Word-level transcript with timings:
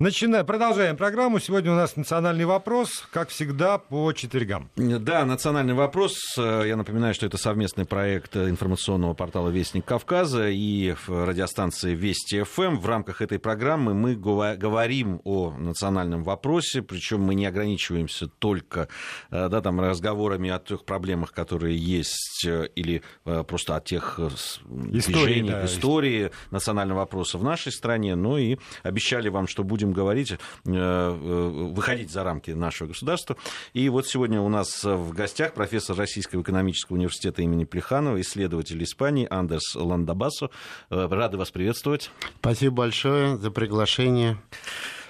Начинаем, 0.00 0.46
продолжаем 0.46 0.96
программу. 0.96 1.40
Сегодня 1.40 1.72
у 1.72 1.74
нас 1.74 1.94
национальный 1.94 2.46
вопрос, 2.46 3.06
как 3.12 3.28
всегда, 3.28 3.76
по 3.76 4.10
четвергам. 4.14 4.70
Да, 4.74 5.26
национальный 5.26 5.74
вопрос. 5.74 6.16
Я 6.38 6.74
напоминаю, 6.74 7.12
что 7.12 7.26
это 7.26 7.36
совместный 7.36 7.84
проект 7.84 8.34
информационного 8.34 9.12
портала 9.12 9.50
«Вестник 9.50 9.84
Кавказа» 9.84 10.48
и 10.48 10.94
радиостанции 11.06 11.94
«Вести 11.94 12.44
ФМ». 12.44 12.78
В 12.78 12.86
рамках 12.86 13.20
этой 13.20 13.38
программы 13.38 13.92
мы 13.92 14.14
говорим 14.16 15.20
о 15.24 15.50
национальном 15.58 16.24
вопросе, 16.24 16.80
причем 16.80 17.20
мы 17.20 17.34
не 17.34 17.44
ограничиваемся 17.44 18.26
только 18.26 18.88
да, 19.30 19.60
там, 19.60 19.82
разговорами 19.82 20.48
о 20.48 20.60
тех 20.60 20.86
проблемах, 20.86 21.32
которые 21.32 21.76
есть, 21.76 22.46
или 22.46 23.02
просто 23.46 23.76
о 23.76 23.82
тех 23.82 24.18
истории, 24.18 25.02
движениях, 25.02 25.56
да, 25.56 25.66
истории 25.66 26.30
национального 26.50 27.00
вопроса 27.00 27.36
в 27.36 27.44
нашей 27.44 27.70
стране, 27.70 28.14
но 28.14 28.38
и 28.38 28.56
обещали 28.82 29.28
вам, 29.28 29.46
что 29.46 29.62
будем 29.62 29.89
будем 29.90 29.92
говорить, 29.92 30.32
э, 30.32 30.36
э, 30.66 31.70
выходить 31.74 32.10
за 32.10 32.24
рамки 32.24 32.52
нашего 32.52 32.88
государства. 32.88 33.36
И 33.72 33.88
вот 33.88 34.06
сегодня 34.06 34.40
у 34.40 34.48
нас 34.48 34.84
в 34.84 35.12
гостях 35.12 35.54
профессор 35.54 35.96
Российского 35.96 36.42
экономического 36.42 36.96
университета 36.96 37.42
имени 37.42 37.64
Плеханова, 37.64 38.20
исследователь 38.20 38.82
Испании 38.82 39.26
Андерс 39.28 39.74
Ландабасо. 39.74 40.50
Э, 40.90 41.08
рады 41.10 41.36
вас 41.36 41.50
приветствовать. 41.50 42.10
Спасибо 42.38 42.76
большое 42.76 43.36
за 43.36 43.50
приглашение. 43.50 44.38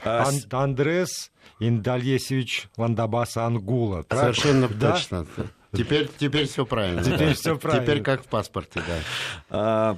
А 0.05 0.25
Ан- 0.27 0.63
Андрес 0.63 1.31
Индальесевич 1.59 2.69
Ландабаса 2.77 3.45
Ангула. 3.45 4.05
Совершенно 4.11 4.69
да? 4.69 4.93
точно. 4.93 5.27
Теперь, 5.73 6.11
теперь 6.19 6.49
все 6.49 6.67
правильно. 6.67 7.05
Теперь 7.05 7.35
все 7.35 7.57
правильно. 7.57 7.85
Теперь 7.85 8.03
как 8.03 8.25
в 8.25 8.27
паспорте, 8.27 8.81
да. 8.81 8.97
А, 9.51 9.97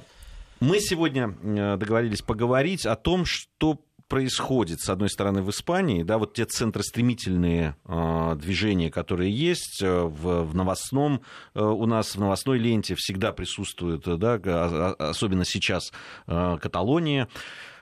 мы 0.59 0.79
сегодня 0.79 1.29
договорились 1.77 2.21
поговорить 2.21 2.85
о 2.85 2.95
том, 2.95 3.25
что 3.25 3.79
происходит, 4.13 4.79
с 4.79 4.89
одной 4.89 5.09
стороны, 5.09 5.41
в 5.41 5.49
Испании, 5.49 6.03
да, 6.03 6.19
вот 6.19 6.35
те 6.35 6.45
центростремительные 6.45 7.75
э, 7.83 8.35
движения, 8.35 8.91
которые 8.91 9.31
есть 9.31 9.81
э, 9.81 10.01
в, 10.03 10.43
в 10.43 10.53
новостном, 10.53 11.21
э, 11.55 11.59
у 11.59 11.87
нас 11.87 12.13
в 12.13 12.19
новостной 12.19 12.59
ленте 12.59 12.93
всегда 12.93 13.31
присутствуют, 13.31 14.03
да, 14.03 14.39
а, 14.45 14.95
а, 14.99 15.09
особенно 15.09 15.45
сейчас 15.45 15.91
э, 16.27 16.57
Каталония. 16.61 17.27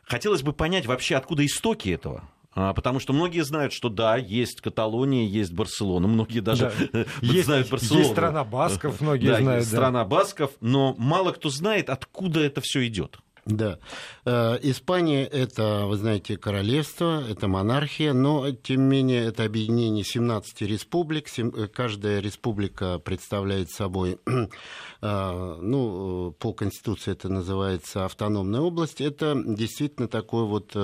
Хотелось 0.04 0.42
бы 0.42 0.54
понять 0.54 0.86
вообще, 0.86 1.18
откуда 1.18 1.46
истоки 1.46 1.90
этого. 1.90 2.24
Потому 2.54 3.00
что 3.00 3.12
многие 3.12 3.44
знают, 3.44 3.74
что 3.74 3.90
да, 3.90 4.16
есть 4.16 4.62
Каталония, 4.62 5.26
есть 5.26 5.54
Барселона. 5.54 6.08
Многие 6.08 6.40
даже 6.40 6.72
да. 6.94 7.06
есть, 7.22 7.46
знают 7.46 7.70
Барселону. 7.70 8.00
Есть 8.04 8.12
страна 8.12 8.44
Басков, 8.46 9.02
многие 9.02 9.28
да, 9.28 9.42
знают. 9.42 9.64
Да. 9.66 9.70
страна 9.70 10.06
Басков, 10.06 10.52
но 10.62 10.96
мало 10.98 11.32
кто 11.32 11.50
знает, 11.50 11.90
откуда 11.90 12.40
это 12.42 12.62
все 12.62 12.88
идет. 12.88 13.20
Да. 13.46 13.80
Э, 14.26 14.58
Испания– 14.62 15.26
это, 15.32 15.86
вы 15.88 15.98
знаете, 15.98 16.38
королевство, 16.38 17.24
это 17.28 17.48
монархия, 17.48 18.14
но, 18.14 18.52
тем 18.52 18.82
не 18.82 18.98
менее, 18.98 19.26
это 19.26 19.46
объединение 19.46 20.04
17 20.04 20.62
республик. 20.62 21.28
Э, 21.38 21.68
каждая 21.68 22.20
республика 22.20 23.00
представляет 23.00 23.72
собой, 23.72 24.20
э, 25.02 25.58
ну, 25.62 26.36
по 26.38 26.54
Конституции 26.54 27.14
это 27.14 27.30
называется 27.30 28.06
автономная 28.06 28.62
область. 28.62 29.02
Это 29.02 29.34
действительно 29.36 30.08
такой 30.08 30.46
вот 30.46 30.72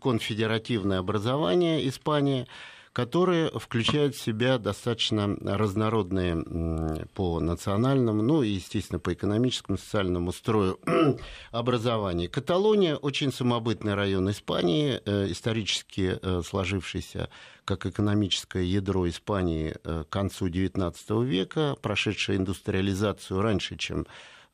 конфедеративное 0.00 1.00
образование 1.00 1.88
Испании– 1.88 2.46
которые 2.92 3.50
включают 3.50 4.16
в 4.16 4.20
себя 4.20 4.58
достаточно 4.58 5.36
разнородные 5.40 7.06
по 7.14 7.38
национальному, 7.38 8.22
ну 8.22 8.42
и, 8.42 8.48
естественно, 8.48 8.98
по 8.98 9.12
экономическому, 9.12 9.78
социальному 9.78 10.32
строю 10.32 10.80
образования. 11.52 12.28
Каталония 12.28 12.96
очень 12.96 13.32
самобытный 13.32 13.94
район 13.94 14.30
Испании, 14.30 15.00
э, 15.04 15.30
исторически 15.30 16.18
э, 16.20 16.42
сложившийся 16.44 17.28
как 17.64 17.86
экономическое 17.86 18.64
ядро 18.64 19.08
Испании 19.08 19.76
э, 19.84 20.04
к 20.04 20.08
концу 20.08 20.48
XIX 20.48 21.24
века, 21.24 21.76
прошедшая 21.80 22.38
индустриализацию 22.38 23.40
раньше, 23.40 23.76
чем 23.76 24.06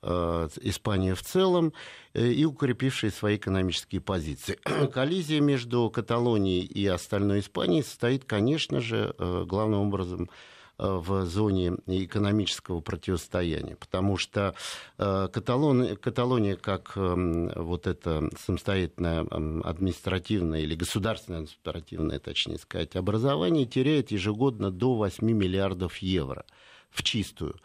Э, 0.08 0.48
Испания 0.62 1.16
в 1.16 1.22
целом 1.22 1.72
э, 2.14 2.28
и 2.28 2.44
укрепившие 2.44 3.10
свои 3.10 3.36
экономические 3.36 4.00
позиции. 4.00 4.56
Коллизия 4.92 5.40
между 5.40 5.90
Каталонией 5.90 6.64
и 6.64 6.86
остальной 6.86 7.40
Испанией 7.40 7.82
состоит, 7.82 8.24
конечно 8.24 8.80
же, 8.80 9.14
э, 9.18 9.44
главным 9.46 9.80
образом 9.80 10.30
в 10.78 11.24
зоне 11.24 11.72
экономического 11.86 12.80
противостояния, 12.80 13.76
потому 13.76 14.18
что 14.18 14.54
Каталон, 14.98 15.96
Каталония 15.96 16.56
как 16.56 16.92
вот 16.96 17.86
это 17.86 18.28
самостоятельное 18.38 19.20
административное 19.64 20.60
или 20.60 20.74
государственное 20.74 21.38
административное, 21.38 22.18
точнее 22.18 22.58
сказать, 22.58 22.94
образование 22.94 23.64
теряет 23.64 24.10
ежегодно 24.10 24.70
до 24.70 24.96
8 24.96 25.26
миллиардов 25.26 25.96
евро 25.96 26.44
в 26.90 27.02
чистую. 27.02 27.56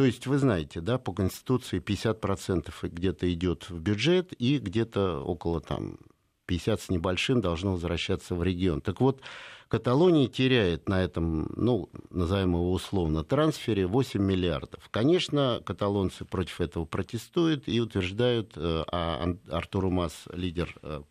То 0.00 0.06
есть, 0.06 0.26
вы 0.26 0.38
знаете, 0.38 0.80
да, 0.80 0.96
по 0.96 1.12
Конституции 1.12 1.78
50% 1.78 2.72
где-то 2.80 3.30
идет 3.30 3.68
в 3.68 3.80
бюджет 3.80 4.32
и 4.38 4.56
где-то 4.56 5.20
около 5.20 5.60
там 5.60 5.98
50 6.46 6.80
с 6.80 6.88
небольшим 6.88 7.42
должно 7.42 7.72
возвращаться 7.72 8.34
в 8.34 8.42
регион. 8.42 8.80
Так 8.80 9.02
вот, 9.02 9.20
Каталония 9.68 10.26
теряет 10.26 10.88
на 10.88 11.02
этом, 11.02 11.52
ну, 11.54 11.90
назовем 12.08 12.54
его 12.54 12.72
условно, 12.72 13.24
трансфере 13.24 13.86
8 13.86 14.20
миллиардов. 14.20 14.88
Конечно, 14.90 15.60
каталонцы 15.64 16.24
против 16.24 16.62
этого 16.62 16.86
протестуют 16.86 17.68
и 17.68 17.78
утверждают, 17.78 18.54
э, 18.56 18.84
а 18.90 19.36
Артуру 19.48 19.90
Мас, 19.90 20.24
лидер 20.32 20.74
э, 20.82 21.02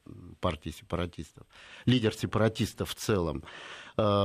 партии 0.42 0.72
сепаратистов, 0.72 1.46
лидер 1.86 2.14
сепаратистов 2.14 2.90
в 2.90 2.96
целом, 2.96 3.44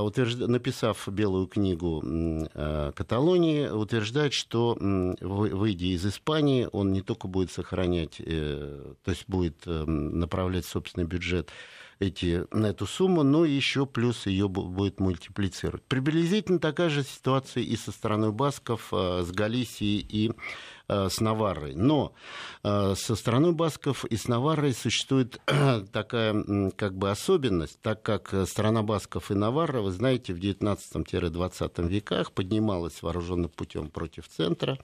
утвержд... 0.03 0.39
написав 0.39 1.09
белую 1.09 1.47
книгу 1.47 2.03
э, 2.05 2.93
Каталонии, 2.95 3.69
утверждает, 3.69 4.33
что, 4.33 4.77
выйдя 4.81 5.87
из 5.87 6.07
Испании, 6.07 6.69
он 6.73 6.93
не 6.93 7.03
только 7.03 7.29
будет 7.29 7.51
сохранять, 7.51 8.17
э, 8.19 8.95
то 9.05 9.11
есть 9.11 9.25
будет 9.29 9.67
направлять 9.67 10.67
собственный 10.67 11.07
бюджет 11.07 11.51
эти, 12.01 12.45
на 12.51 12.67
эту 12.67 12.87
сумму, 12.87 13.23
но 13.23 13.45
еще 13.45 13.87
плюс 13.87 14.27
ее 14.27 14.49
будет 14.49 15.01
мультиплицировать. 15.01 15.83
Приблизительно 15.85 16.59
такая 16.59 16.91
же 16.91 17.03
ситуация 17.05 17.63
и 17.63 17.77
со 17.77 17.93
стороной 17.93 18.33
басков, 18.33 18.89
с 18.91 19.31
Галисией 19.31 20.05
и 20.09 20.33
Э, 20.33 20.74
с 20.89 21.21
Наваррой. 21.21 21.75
Но 21.75 22.15
э, 22.63 22.95
со 22.97 23.15
стороны 23.17 23.53
басков 23.53 24.05
и 24.05 24.17
с 24.17 24.29
Наваррой 24.29 24.75
существует 24.75 25.41
такая 25.93 26.71
как 26.77 26.97
бы 26.97 27.11
особенность, 27.11 27.81
так 27.81 28.03
как 28.03 28.35
страна 28.47 28.83
басков 28.83 29.31
и 29.31 29.35
Наварра, 29.35 29.81
вы 29.81 29.93
знаете, 29.93 30.35
в 30.35 30.39
19-20 30.39 31.89
веках 31.89 32.33
поднималась 32.33 33.03
вооруженным 33.03 33.51
путем 33.51 33.89
против 33.89 34.29
центра, 34.29 34.79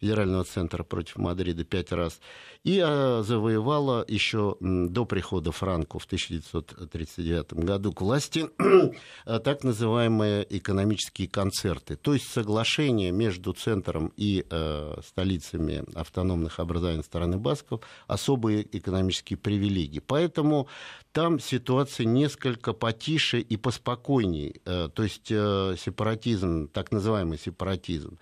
федерального 0.00 0.44
центра 0.44 0.82
против 0.82 1.16
Мадрида 1.16 1.64
пять 1.64 1.92
раз, 1.92 2.20
и 2.64 2.82
э, 2.84 3.22
завоевала 3.22 4.04
еще 4.08 4.56
до 4.60 5.04
прихода 5.04 5.52
Франко 5.52 5.98
в 5.98 6.04
1939 6.04 7.54
году 7.54 7.92
к 7.92 8.00
власти 8.00 8.48
э, 8.58 9.38
так 9.44 9.64
называемые 9.64 10.46
экономические 10.50 11.28
концерты, 11.28 11.96
то 11.96 12.14
есть 12.14 12.28
соглашение 12.28 13.10
между 13.10 13.52
центром 13.52 14.12
и 14.16 14.44
э, 14.48 14.96
столицами 15.06 15.84
автономных 15.94 16.60
образований 16.60 17.02
стороны 17.02 17.38
Басков, 17.38 17.80
особые 18.06 18.66
экономические 18.76 19.36
привилегии. 19.36 20.00
Поэтому 20.00 20.68
там 21.16 21.40
ситуация 21.40 22.04
несколько 22.04 22.74
потише 22.74 23.40
и 23.40 23.56
поспокойней, 23.56 24.60
то 24.64 25.02
есть 25.02 25.28
сепаратизм, 25.28 26.68
так 26.68 26.92
называемый 26.92 27.38
сепаратизм, 27.38 28.18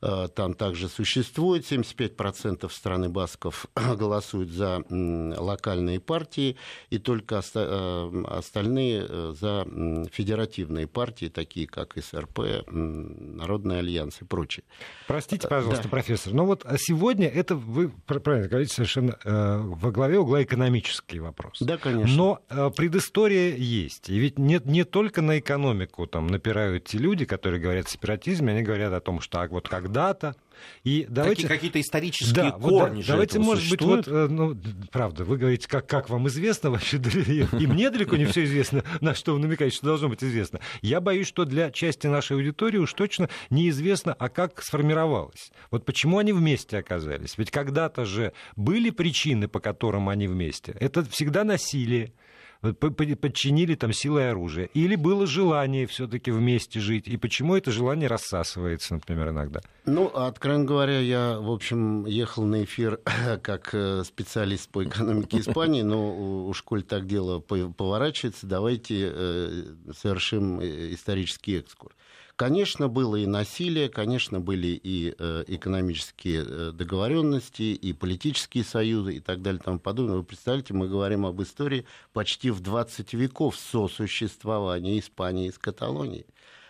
там 0.00 0.54
также 0.54 0.88
существует, 0.88 1.70
75% 1.70 2.70
страны 2.72 3.10
Басков 3.10 3.66
голосуют 3.74 4.48
за 4.48 4.82
локальные 4.88 6.00
партии, 6.00 6.56
и 6.88 6.98
только 6.98 7.42
э, 7.54 8.22
остальные 8.28 9.06
э, 9.06 9.34
за 9.38 9.66
федеративные 10.10 10.86
партии, 10.86 11.26
такие 11.26 11.66
как 11.66 11.94
СРП, 12.02 12.66
Народный 12.70 13.80
альянс 13.80 14.22
и 14.22 14.24
прочее. 14.24 14.64
Простите, 15.06 15.46
э, 15.46 15.50
пожалуйста, 15.50 15.84
да. 15.84 15.88
профессор, 15.90 16.32
но 16.32 16.46
вот 16.46 16.64
сегодня 16.78 17.28
это, 17.28 17.54
вы 17.54 17.90
правильно 18.06 18.48
говорите, 18.48 18.72
совершенно 18.72 19.18
во 19.24 19.90
главе 19.90 20.18
угла 20.18 20.42
экономический 20.42 21.20
вопрос. 21.20 21.58
Да, 21.60 21.76
конечно. 21.76 22.16
Но 22.16 22.29
предыстория 22.76 23.54
есть. 23.56 24.10
И 24.10 24.18
ведь 24.18 24.38
не, 24.38 24.60
не 24.64 24.84
только 24.84 25.22
на 25.22 25.38
экономику 25.38 26.06
там 26.06 26.26
напирают 26.26 26.84
те 26.84 26.98
люди, 26.98 27.24
которые 27.24 27.60
говорят 27.60 27.86
о 27.86 27.90
сепаратизме, 27.90 28.52
они 28.52 28.62
говорят 28.62 28.92
о 28.92 29.00
том, 29.00 29.20
что 29.20 29.40
а 29.40 29.48
вот 29.48 29.68
когда-то 29.68 30.36
И 30.84 31.06
давайте... 31.08 31.46
Какие-то 31.46 31.80
исторические 31.80 32.34
да, 32.34 32.50
корни 32.52 32.96
вот, 32.98 33.06
да, 33.06 33.12
Давайте, 33.12 33.38
может 33.38 33.64
существуют? 33.64 34.06
быть, 34.06 34.14
вот, 34.14 34.30
ну, 34.30 34.56
правда, 34.90 35.24
вы 35.24 35.36
говорите, 35.36 35.68
как, 35.68 35.86
как 35.86 36.08
вам 36.10 36.28
известно 36.28 36.70
вообще, 36.70 36.96
и 36.96 37.66
мне 37.66 37.90
далеко 37.90 38.16
не 38.16 38.24
все 38.26 38.44
известно, 38.44 38.84
на 39.00 39.14
что 39.14 39.34
вы 39.34 39.40
намекаете, 39.40 39.76
что 39.76 39.86
должно 39.86 40.08
быть 40.08 40.22
известно. 40.22 40.60
Я 40.82 41.00
боюсь, 41.00 41.26
что 41.26 41.44
для 41.44 41.70
части 41.70 42.06
нашей 42.06 42.36
аудитории 42.36 42.78
уж 42.78 42.92
точно 42.92 43.28
неизвестно, 43.50 44.14
а 44.14 44.28
как 44.28 44.62
сформировалось. 44.62 45.50
Вот 45.70 45.84
почему 45.84 46.18
они 46.18 46.32
вместе 46.32 46.78
оказались. 46.78 47.36
Ведь 47.36 47.50
когда-то 47.50 48.04
же 48.04 48.32
были 48.56 48.90
причины, 48.90 49.48
по 49.48 49.60
которым 49.60 50.08
они 50.08 50.28
вместе. 50.28 50.76
Это 50.80 51.04
всегда 51.04 51.44
насилие, 51.44 52.12
подчинили 52.60 53.74
там 53.74 53.92
силой 53.92 54.30
оружия. 54.30 54.68
Или 54.74 54.96
было 54.96 55.26
желание 55.26 55.86
все-таки 55.86 56.30
вместе 56.30 56.80
жить, 56.80 57.08
и 57.08 57.16
почему 57.16 57.56
это 57.56 57.70
желание 57.70 58.08
рассасывается, 58.08 58.94
например, 58.94 59.30
иногда? 59.30 59.60
Ну, 59.86 60.06
откровенно 60.06 60.64
говоря, 60.64 60.98
я, 60.98 61.38
в 61.38 61.50
общем, 61.50 62.06
ехал 62.06 62.44
на 62.44 62.64
эфир 62.64 63.00
как 63.42 63.74
э, 63.74 64.04
специалист 64.04 64.68
по 64.70 64.84
экономике 64.84 65.40
Испании, 65.40 65.82
но 65.82 66.46
уж 66.46 66.62
коль 66.62 66.82
так 66.82 67.06
дело 67.06 67.40
поворачивается, 67.40 68.46
давайте 68.46 69.10
э, 69.12 69.64
совершим 69.96 70.60
э, 70.60 70.92
исторический 70.92 71.58
экскурс. 71.58 71.94
Конечно, 72.40 72.88
было 72.88 73.16
и 73.16 73.26
насилие, 73.26 73.90
конечно, 73.90 74.40
были 74.40 74.68
и 74.68 75.14
э, 75.18 75.44
экономические 75.46 76.42
э, 76.48 76.72
договоренности, 76.72 77.74
и 77.74 77.92
политические 77.92 78.64
союзы, 78.64 79.16
и 79.16 79.20
так 79.20 79.42
далее, 79.42 79.60
и 79.60 79.62
тому 79.62 79.78
подобное. 79.78 80.16
Вы 80.16 80.24
представляете, 80.24 80.72
мы 80.72 80.88
говорим 80.88 81.26
об 81.26 81.42
истории 81.42 81.84
почти 82.14 82.50
в 82.50 82.60
20 82.60 83.12
веков 83.12 83.58
сосуществования 83.58 84.98
Испании 84.98 85.50
с 85.50 85.58
Каталонией. 85.58 86.24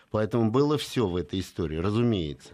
Поэтому 0.09 0.51
было 0.51 0.77
все 0.77 1.07
в 1.07 1.15
этой 1.15 1.39
истории, 1.39 1.77
разумеется. 1.77 2.49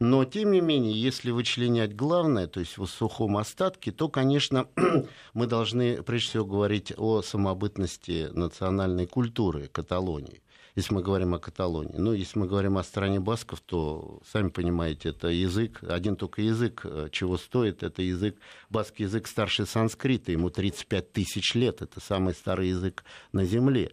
Но, 0.00 0.24
тем 0.24 0.50
не 0.50 0.60
менее, 0.60 1.00
если 1.00 1.30
вычленять 1.30 1.94
главное, 1.94 2.48
то 2.48 2.58
есть 2.58 2.76
в 2.76 2.84
сухом 2.88 3.36
остатке, 3.36 3.92
то, 3.92 4.08
конечно, 4.08 4.66
мы 5.32 5.46
должны 5.46 6.02
прежде 6.02 6.30
всего 6.30 6.44
говорить 6.44 6.92
о 6.96 7.22
самобытности 7.22 8.30
национальной 8.32 9.06
культуры 9.06 9.68
Каталонии 9.68 10.42
если 10.78 10.94
мы 10.94 11.02
говорим 11.02 11.34
о 11.34 11.40
Каталонии. 11.40 11.96
Ну, 11.98 12.12
если 12.12 12.38
мы 12.38 12.46
говорим 12.46 12.78
о 12.78 12.84
стране 12.84 13.18
басков, 13.18 13.60
то, 13.60 14.20
сами 14.24 14.48
понимаете, 14.48 15.08
это 15.08 15.26
язык, 15.26 15.80
один 15.82 16.14
только 16.14 16.40
язык, 16.40 16.82
э, 16.84 17.08
чего 17.10 17.36
стоит, 17.36 17.82
это 17.82 18.00
язык, 18.00 18.36
баскский 18.70 19.06
язык 19.06 19.26
старше 19.26 19.66
санскрита, 19.66 20.30
ему 20.30 20.50
35 20.50 21.12
тысяч 21.12 21.56
лет, 21.56 21.82
это 21.82 22.00
самый 22.00 22.32
старый 22.32 22.68
язык 22.68 23.02
на 23.32 23.44
Земле. 23.44 23.90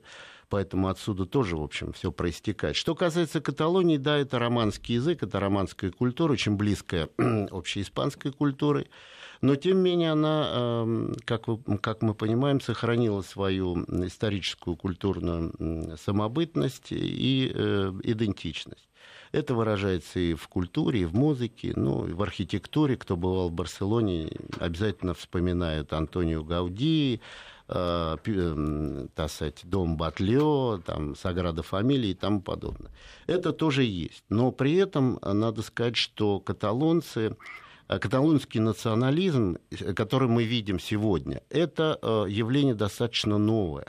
Поэтому 0.48 0.90
отсюда 0.90 1.26
тоже, 1.26 1.58
в 1.58 1.64
общем, 1.64 1.92
все 1.92 2.12
проистекает. 2.12 2.76
Что 2.76 2.94
касается 2.94 3.42
Каталонии, 3.42 3.98
да, 3.98 4.18
это 4.20 4.38
романский 4.38 4.94
язык, 4.94 5.24
это 5.24 5.40
романская 5.40 5.90
культура, 5.90 6.34
очень 6.34 6.56
близкая 6.56 7.10
общеиспанской 7.50 8.32
культуре. 8.32 8.86
Но, 9.42 9.56
тем 9.56 9.78
не 9.78 9.92
менее, 9.92 10.12
она, 10.12 10.50
эм, 10.52 11.16
как, 11.26 11.46
как 11.82 12.02
мы 12.02 12.14
понимаем, 12.14 12.62
сохранила 12.62 13.22
свою 13.22 13.84
историческую 14.06 14.76
культурную 14.76 15.98
самобытность 15.98 16.92
и 16.92 17.52
э, 17.54 17.92
идентичность. 18.04 18.88
Это 19.32 19.54
выражается 19.54 20.20
и 20.20 20.34
в 20.34 20.48
культуре, 20.48 21.02
и 21.02 21.06
в 21.06 21.14
музыке, 21.14 21.74
ну, 21.76 22.08
и 22.08 22.14
в 22.14 22.22
архитектуре. 22.22 22.96
Кто 22.96 23.18
бывал 23.18 23.50
в 23.50 23.54
Барселоне, 23.54 24.32
обязательно 24.60 25.14
вспоминают 25.14 25.92
Антонио 25.92 26.44
Гауди, 26.44 27.20
э, 27.68 28.18
э, 28.26 29.08
сказать, 29.28 29.62
дом 29.64 29.98
Батлео, 29.98 30.78
там, 30.86 31.16
Саграда 31.16 31.64
Фамилия 31.64 32.12
и 32.12 32.16
тому 32.16 32.42
подобное. 32.42 32.92
Это 33.28 33.52
тоже 33.52 33.84
есть. 33.84 34.24
Но 34.30 34.52
при 34.52 34.76
этом 34.76 35.20
надо 35.22 35.62
сказать, 35.64 35.98
что 35.98 36.40
каталонцы 36.40 37.26
Э, 37.28 37.65
каталонский 37.88 38.60
национализм, 38.60 39.58
э, 39.72 39.94
который 39.94 40.28
мы 40.28 40.44
видим 40.44 40.80
сегодня, 40.80 41.42
это 41.50 42.00
э, 42.02 42.26
явление 42.30 42.76
достаточно 42.76 43.38
новое 43.38 43.88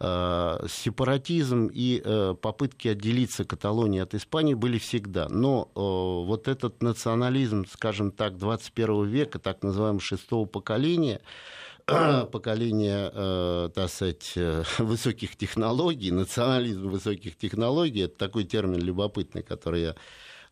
сепаратизм 0.00 1.70
и 1.72 2.02
попытки 2.42 2.88
отделиться 2.88 3.44
Каталонии 3.44 4.00
от 4.00 4.12
Испании 4.14 4.54
были 4.54 4.78
всегда. 4.78 5.28
Но 5.28 5.70
вот 5.74 6.48
этот 6.48 6.82
национализм, 6.82 7.64
скажем 7.70 8.10
так, 8.10 8.36
21 8.36 9.04
века, 9.06 9.38
так 9.38 9.62
называемого 9.62 10.00
шестого 10.00 10.46
поколения, 10.46 11.20
поколение, 11.86 13.70
так 13.70 13.88
сказать, 13.88 14.34
высоких 14.78 15.36
технологий, 15.36 16.10
национализм 16.10 16.88
высоких 16.88 17.36
технологий, 17.36 18.02
это 18.02 18.18
такой 18.18 18.44
термин 18.44 18.80
любопытный, 18.80 19.44
который 19.44 19.82
я 19.82 19.94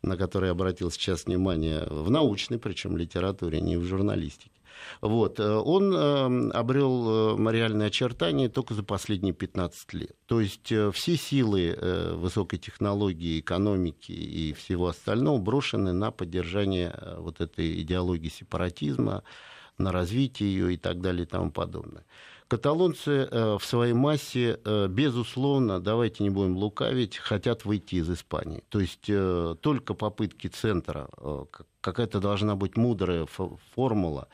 на 0.02 0.16
который 0.16 0.50
обратил 0.50 0.90
сейчас 0.90 1.26
внимание 1.26 1.87
в 1.88 2.10
научной, 2.10 2.58
причем 2.58 2.96
литературе, 2.96 3.60
не 3.60 3.76
в 3.76 3.84
журналистике. 3.84 4.52
Вот. 5.00 5.40
Э, 5.40 5.56
он 5.56 5.94
э, 5.94 6.50
обрел 6.50 7.37
э, 7.38 7.52
реальные 7.52 7.88
очертания 7.88 8.49
только 8.49 8.75
за 8.75 8.82
последние 8.82 9.34
15 9.34 9.93
лет. 9.94 10.16
То 10.26 10.40
есть 10.40 10.72
все 10.93 11.16
силы 11.16 11.76
высокой 12.14 12.58
технологии, 12.58 13.40
экономики 13.40 14.12
и 14.12 14.52
всего 14.52 14.88
остального 14.88 15.38
брошены 15.38 15.93
на 15.93 16.10
поддержание 16.10 16.94
вот 17.19 17.40
этой 17.40 17.81
идеологии 17.82 18.28
сепаратизма, 18.28 19.22
на 19.78 19.93
развитие 19.93 20.52
ее 20.52 20.75
и 20.75 20.76
так 20.76 21.00
далее 21.00 21.25
и 21.25 21.26
тому 21.26 21.50
подобное. 21.50 22.05
Каталонцы 22.49 23.29
э, 23.31 23.56
в 23.59 23.65
своей 23.65 23.94
массе, 23.94 24.61
э, 24.65 24.87
безусловно, 24.89 25.81
давайте 25.81 26.23
не 26.23 26.31
будем 26.31 26.56
лукавить, 26.56 27.17
хотят 27.17 27.65
выйти 27.65 27.97
из 27.97 28.11
Испании. 28.11 28.62
То 28.69 28.81
есть 28.81 29.06
э, 29.09 29.56
только 29.61 29.94
попытки 29.94 30.49
центра, 30.49 31.09
какая-то 31.81 32.21
должна 32.21 32.55
быть 32.55 32.77
мудрая 32.77 33.27
формула, 33.75 34.29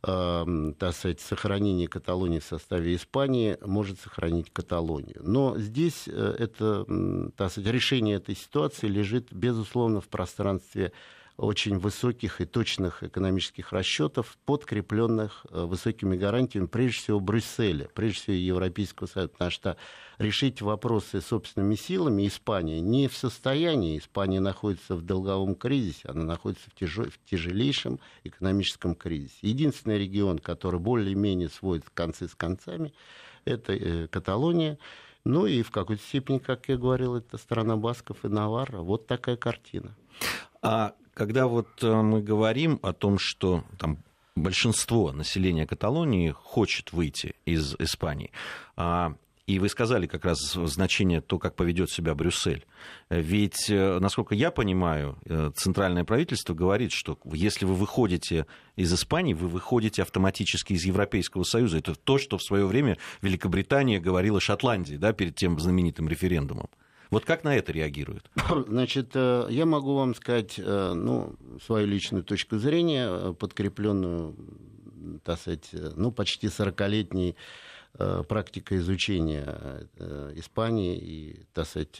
так 0.00 0.94
сказать, 0.94 1.20
сохранения 1.20 1.88
Каталонии 1.88 2.38
в 2.38 2.44
составе 2.44 2.94
Испании 2.94 3.58
может 3.64 3.98
сохранить 4.00 4.52
Каталонию. 4.52 5.20
Но 5.24 5.58
здесь 5.58 6.06
это, 6.06 6.86
так 7.36 7.50
сказать, 7.50 7.72
решение 7.72 8.16
этой 8.16 8.36
ситуации 8.36 8.86
лежит, 8.86 9.32
безусловно, 9.32 10.00
в 10.00 10.08
пространстве 10.08 10.92
очень 11.38 11.78
высоких 11.78 12.40
и 12.40 12.44
точных 12.44 13.04
экономических 13.04 13.72
расчетов, 13.72 14.36
подкрепленных 14.44 15.46
э, 15.50 15.64
высокими 15.64 16.16
гарантиями, 16.16 16.66
прежде 16.66 16.98
всего 16.98 17.20
Брюсселя, 17.20 17.88
прежде 17.94 18.18
всего 18.18 18.34
Европейского 18.34 19.06
Союза, 19.06 19.28
потому 19.28 19.50
что 19.52 19.76
решить 20.18 20.60
вопросы 20.60 21.20
собственными 21.20 21.76
силами 21.76 22.26
Испания 22.26 22.80
не 22.80 23.06
в 23.06 23.16
состоянии. 23.16 23.98
Испания 23.98 24.40
находится 24.40 24.96
в 24.96 25.02
долговом 25.02 25.54
кризисе, 25.54 26.08
она 26.08 26.24
находится 26.24 26.68
в, 26.70 26.74
тяж... 26.74 26.96
в 26.96 27.30
тяжелейшем 27.30 28.00
экономическом 28.24 28.96
кризисе. 28.96 29.38
Единственный 29.42 29.98
регион, 29.98 30.40
который 30.40 30.80
более-менее 30.80 31.50
сводит 31.50 31.88
концы 31.90 32.26
с 32.26 32.34
концами, 32.34 32.92
это 33.44 33.74
э, 33.74 34.08
Каталония. 34.08 34.76
Ну 35.22 35.46
и 35.46 35.62
в 35.62 35.70
какой-то 35.70 36.02
степени, 36.02 36.38
как 36.38 36.68
я 36.68 36.76
говорил, 36.76 37.14
это 37.14 37.38
страна 37.38 37.76
Басков 37.76 38.24
и 38.24 38.28
Наварра. 38.28 38.78
Вот 38.78 39.06
такая 39.06 39.36
картина. 39.36 39.94
А 40.62 40.94
когда 41.14 41.46
вот 41.46 41.68
э, 41.82 42.02
мы 42.02 42.22
говорим 42.22 42.78
о 42.82 42.92
том, 42.92 43.18
что 43.18 43.64
там 43.78 43.98
большинство 44.36 45.12
населения 45.12 45.66
Каталонии 45.66 46.30
хочет 46.30 46.92
выйти 46.92 47.34
из 47.44 47.74
Испании, 47.78 48.30
а, 48.76 49.14
и 49.48 49.58
вы 49.58 49.70
сказали 49.70 50.06
как 50.06 50.26
раз 50.26 50.52
значение 50.52 51.22
то, 51.22 51.38
как 51.38 51.56
поведет 51.56 51.90
себя 51.90 52.14
Брюссель. 52.14 52.66
Ведь, 53.08 53.70
э, 53.70 53.98
насколько 53.98 54.34
я 54.34 54.50
понимаю, 54.50 55.16
э, 55.24 55.50
центральное 55.56 56.04
правительство 56.04 56.52
говорит, 56.52 56.92
что 56.92 57.18
если 57.32 57.64
вы 57.64 57.74
выходите 57.74 58.44
из 58.76 58.92
Испании, 58.92 59.32
вы 59.32 59.48
выходите 59.48 60.02
автоматически 60.02 60.74
из 60.74 60.84
Европейского 60.84 61.44
Союза. 61.44 61.78
Это 61.78 61.94
то, 61.94 62.18
что 62.18 62.36
в 62.36 62.42
свое 62.42 62.66
время 62.66 62.98
Великобритания 63.22 63.98
говорила 63.98 64.38
Шотландии 64.38 64.96
да, 64.96 65.14
перед 65.14 65.34
тем 65.34 65.58
знаменитым 65.58 66.10
референдумом. 66.10 66.68
Вот 67.10 67.24
как 67.24 67.44
на 67.44 67.56
это 67.56 67.72
реагируют? 67.72 68.30
Значит, 68.68 69.10
э, 69.14 69.46
я 69.50 69.66
могу 69.66 69.94
вам 69.94 70.14
сказать 70.14 70.54
э, 70.58 70.92
ну, 70.94 71.34
свою 71.64 71.86
личную 71.86 72.24
точку 72.24 72.58
зрения, 72.58 73.06
э, 73.08 73.34
подкрепленную, 73.38 74.36
так 75.24 75.40
сказать, 75.40 75.70
ну, 75.72 76.12
почти 76.12 76.48
40-летней 76.48 77.36
Э, 78.00 78.22
практика 78.22 78.76
изучения 78.76 79.88
Испании 80.36 80.96
и, 80.98 81.40
так 81.52 81.66
сказать, 81.66 81.98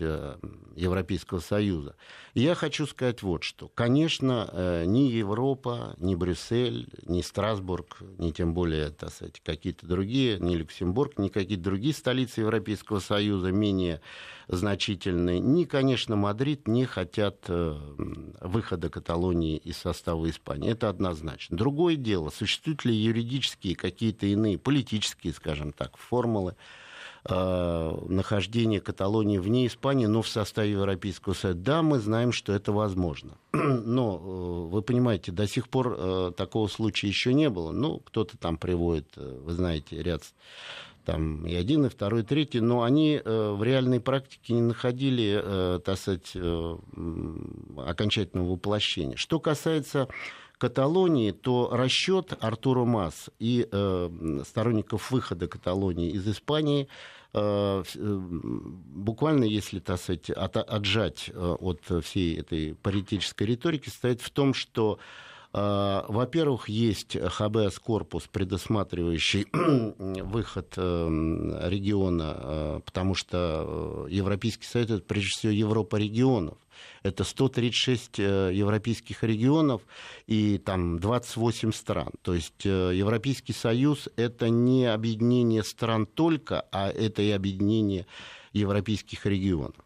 Европейского 0.77 1.41
Союза. 1.41 1.97
я 2.35 2.55
хочу 2.55 2.87
сказать 2.87 3.23
вот 3.23 3.43
что. 3.43 3.69
Конечно, 3.69 4.85
ни 4.87 5.09
Европа, 5.11 5.97
ни 5.99 6.15
Брюссель, 6.15 6.89
ни 7.07 7.21
Страсбург, 7.21 7.99
ни 8.19 8.31
тем 8.31 8.55
более, 8.55 8.91
так 8.91 9.11
сказать, 9.11 9.41
какие-то 9.43 9.87
другие, 9.87 10.39
ни 10.39 10.55
Люксембург, 10.55 11.19
ни 11.19 11.29
какие-то 11.29 11.65
другие 11.65 11.95
столицы 11.95 12.43
Европейского 12.43 13.01
Союза 13.01 13.51
менее 13.51 14.01
значительные, 14.49 15.39
ни, 15.39 15.65
конечно, 15.65 16.17
Мадрид 16.17 16.67
не 16.67 16.87
хотят 16.87 17.45
выхода 17.49 18.89
Каталонии 18.89 19.57
из 19.59 19.77
состава 19.77 20.29
Испании. 20.29 20.71
Это 20.71 20.89
однозначно. 20.89 21.57
Другое 21.57 21.97
дело, 21.97 22.31
существуют 22.31 22.85
ли 22.85 22.95
юридические 22.95 23.77
какие-то 23.77 24.27
иные, 24.27 24.59
политические, 24.59 25.33
скажем 25.35 25.73
так, 25.73 25.97
формулы 25.97 26.57
нахождение 27.29 28.81
Каталонии 28.81 29.39
вне 29.39 29.67
Испании, 29.67 30.07
но 30.07 30.23
в 30.23 30.29
составе 30.29 30.71
Европейского 30.71 31.35
Союза. 31.35 31.59
Да, 31.61 31.83
мы 31.83 31.99
знаем, 31.99 32.33
что 32.33 32.55
это 32.55 32.73
возможно. 32.73 33.37
Но, 33.53 34.17
вы 34.17 34.81
понимаете, 34.83 35.33
до 35.33 35.47
сих 35.47 35.69
пор 35.69 36.33
такого 36.33 36.69
случая 36.69 37.09
еще 37.09 37.35
не 37.35 37.51
было. 37.51 37.73
Ну, 37.73 37.99
кто-то 37.99 38.39
там 38.39 38.57
приводит, 38.57 39.17
вы 39.17 39.53
знаете, 39.53 40.03
ряд 40.03 40.23
там 41.09 41.47
и 41.47 41.55
один, 41.55 41.87
и 41.87 41.89
второй, 41.89 42.21
и 42.21 42.23
третий, 42.23 42.61
но 42.61 42.83
они 42.83 43.19
э, 43.25 43.51
в 43.53 43.63
реальной 43.63 43.99
практике 43.99 44.53
не 44.53 44.61
находили, 44.61 45.41
э, 45.43 45.81
так 45.83 45.97
сказать, 45.97 46.33
э, 46.35 46.77
окончательного 47.79 48.53
воплощения. 48.53 49.17
Что 49.17 49.41
касается 49.41 50.09
Каталонии, 50.59 51.31
то 51.31 51.71
расчет 51.73 52.37
Артура 52.41 52.85
Мас 52.85 53.31
и 53.39 53.67
сторонников 54.45 55.11
выхода 55.11 55.47
Каталонии 55.47 56.11
из 56.11 56.29
Испании 56.29 56.89
буквально, 57.33 59.45
если, 59.45 59.79
так 59.79 60.01
сказать, 60.01 60.31
отжать 60.31 61.31
от 61.35 61.81
всей 62.03 62.41
этой 62.41 62.75
политической 62.75 63.45
риторики, 63.45 63.89
состоит 63.89 64.21
в 64.21 64.31
том, 64.31 64.53
что 64.53 64.99
во-первых, 66.09 66.69
есть 66.69 67.17
ХБС 67.17 67.79
корпус, 67.79 68.29
предусматривающий 68.31 69.47
выход 70.23 70.75
эм, 70.77 71.55
региона, 71.69 72.37
э, 72.39 72.81
потому 72.85 73.15
что 73.15 74.07
э, 74.09 74.13
Европейский 74.13 74.67
Союз 74.67 74.91
это 74.91 75.03
прежде 75.03 75.31
всего 75.31 75.53
Европа 75.53 75.97
регионов. 75.97 76.59
Это 77.03 77.25
136 77.25 78.19
э, 78.21 78.51
европейских 78.53 79.23
регионов 79.25 79.83
и 80.27 80.59
там 80.59 80.99
28 80.99 81.73
стран. 81.73 82.11
То 82.23 82.35
есть 82.35 82.65
Европейский 82.65 83.53
Союз 83.53 84.09
это 84.17 84.49
не 84.49 84.87
объединение 84.87 85.63
стран 85.63 86.07
только, 86.07 86.67
а 86.73 86.89
это 86.89 87.23
и 87.23 87.31
объединение 87.31 88.07
европейских 88.53 89.27
регионов. 89.27 89.77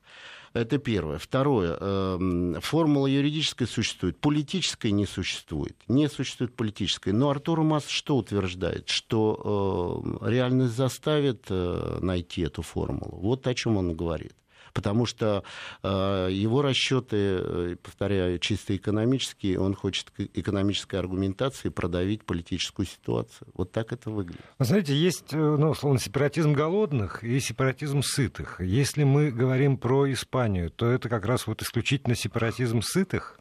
Это 0.54 0.78
первое. 0.78 1.18
Второе. 1.18 1.76
Эм, 1.80 2.61
формула 2.61 3.06
юридическая 3.06 3.66
существует, 3.66 4.18
политическая 4.18 4.90
не 4.90 5.06
существует. 5.06 5.76
Не 5.88 6.09
существует 6.09 6.54
политической. 6.54 7.12
Но 7.12 7.30
Артур 7.30 7.62
Мас 7.62 7.87
что 7.88 8.16
утверждает? 8.16 8.88
Что 8.88 10.02
эм, 10.04 10.18
реальность 10.26 10.76
заставит 10.76 11.47
э, 11.49 11.99
найти 12.02 12.42
эту 12.42 12.62
формулу. 12.62 13.18
Вот 13.21 13.47
о 13.47 13.54
чем 13.54 13.76
он 13.76 13.97
говорит 13.97 14.35
потому 14.73 15.07
что 15.07 15.45
э, 15.83 16.29
его 16.31 16.62
расчеты, 16.62 17.17
э, 17.17 17.76
повторяю, 17.83 18.38
чисто 18.38 18.76
экономические, 18.76 19.61
он 19.61 19.75
хочет 19.75 20.12
экономической 20.19 20.97
аргументацией 20.97 21.73
продавить 21.73 22.25
политическую 22.25 22.87
ситуацию. 22.87 23.49
Вот 23.55 23.73
так 23.73 23.93
это 23.93 24.11
выглядит. 24.11 24.41
Вы 24.59 24.64
знаете, 24.64 24.95
есть, 24.95 25.33
э, 25.33 25.37
ну, 25.37 25.71
условно, 25.71 25.99
сепаратизм 25.99 26.52
голодных 26.52 27.23
и 27.25 27.41
сепаратизм 27.41 28.02
сытых. 28.02 28.61
Если 28.61 29.05
мы 29.05 29.31
говорим 29.31 29.76
про 29.76 30.11
Испанию, 30.12 30.71
то 30.71 30.87
это 30.91 31.09
как 31.09 31.26
раз 31.26 31.47
вот 31.47 31.62
исключительно 31.62 32.17
сепаратизм 32.17 32.81
сытых? 32.83 33.38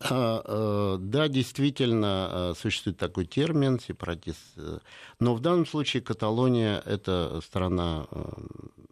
А, 0.00 0.98
да, 0.98 1.28
действительно, 1.28 2.52
существует 2.58 2.98
такой 2.98 3.26
термин 3.26 3.78
сепаратист. 3.78 4.38
Но 5.20 5.34
в 5.34 5.40
данном 5.40 5.66
случае 5.66 6.02
Каталония– 6.02 6.82
это 6.86 7.40
страна, 7.42 8.06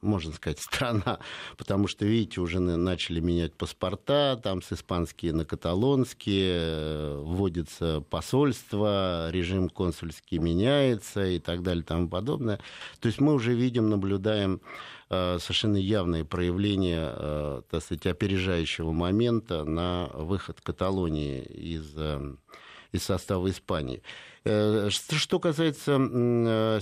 можно 0.03 0.33
сказать, 0.33 0.59
страна, 0.59 1.19
потому 1.57 1.89
что, 1.89 2.05
видите, 2.05 2.41
уже 2.41 2.61
начали 2.61 3.21
менять 3.21 3.55
паспорта, 3.55 4.39
там 4.43 4.63
с 4.63 4.73
испанские 4.73 5.33
на 5.33 5.45
каталонские, 5.45 7.23
вводится 7.23 8.05
посольство, 8.11 9.31
режим 9.31 9.69
консульский 9.69 10.39
меняется 10.39 11.25
и 11.25 11.39
так 11.39 11.63
далее 11.63 11.83
и 11.83 11.87
тому 11.87 12.09
подобное. 12.09 12.59
То 13.01 13.07
есть 13.07 13.21
мы 13.21 13.33
уже 13.35 13.55
видим, 13.55 13.89
наблюдаем 13.89 14.61
Э, 15.15 15.37
совершенно 15.39 15.77
явные 15.77 16.25
проявления, 16.25 17.13
э, 17.15 17.63
так 17.71 17.83
сказать, 17.83 18.07
опережающего 18.07 18.93
момента 18.93 19.63
на 19.63 20.09
выход 20.15 20.63
Каталонии 20.63 21.43
из, 21.43 21.93
э, 21.97 22.35
из 22.93 23.03
состава 23.03 23.51
Испании. 23.51 24.03
Что 24.45 25.39
касается 25.39 25.93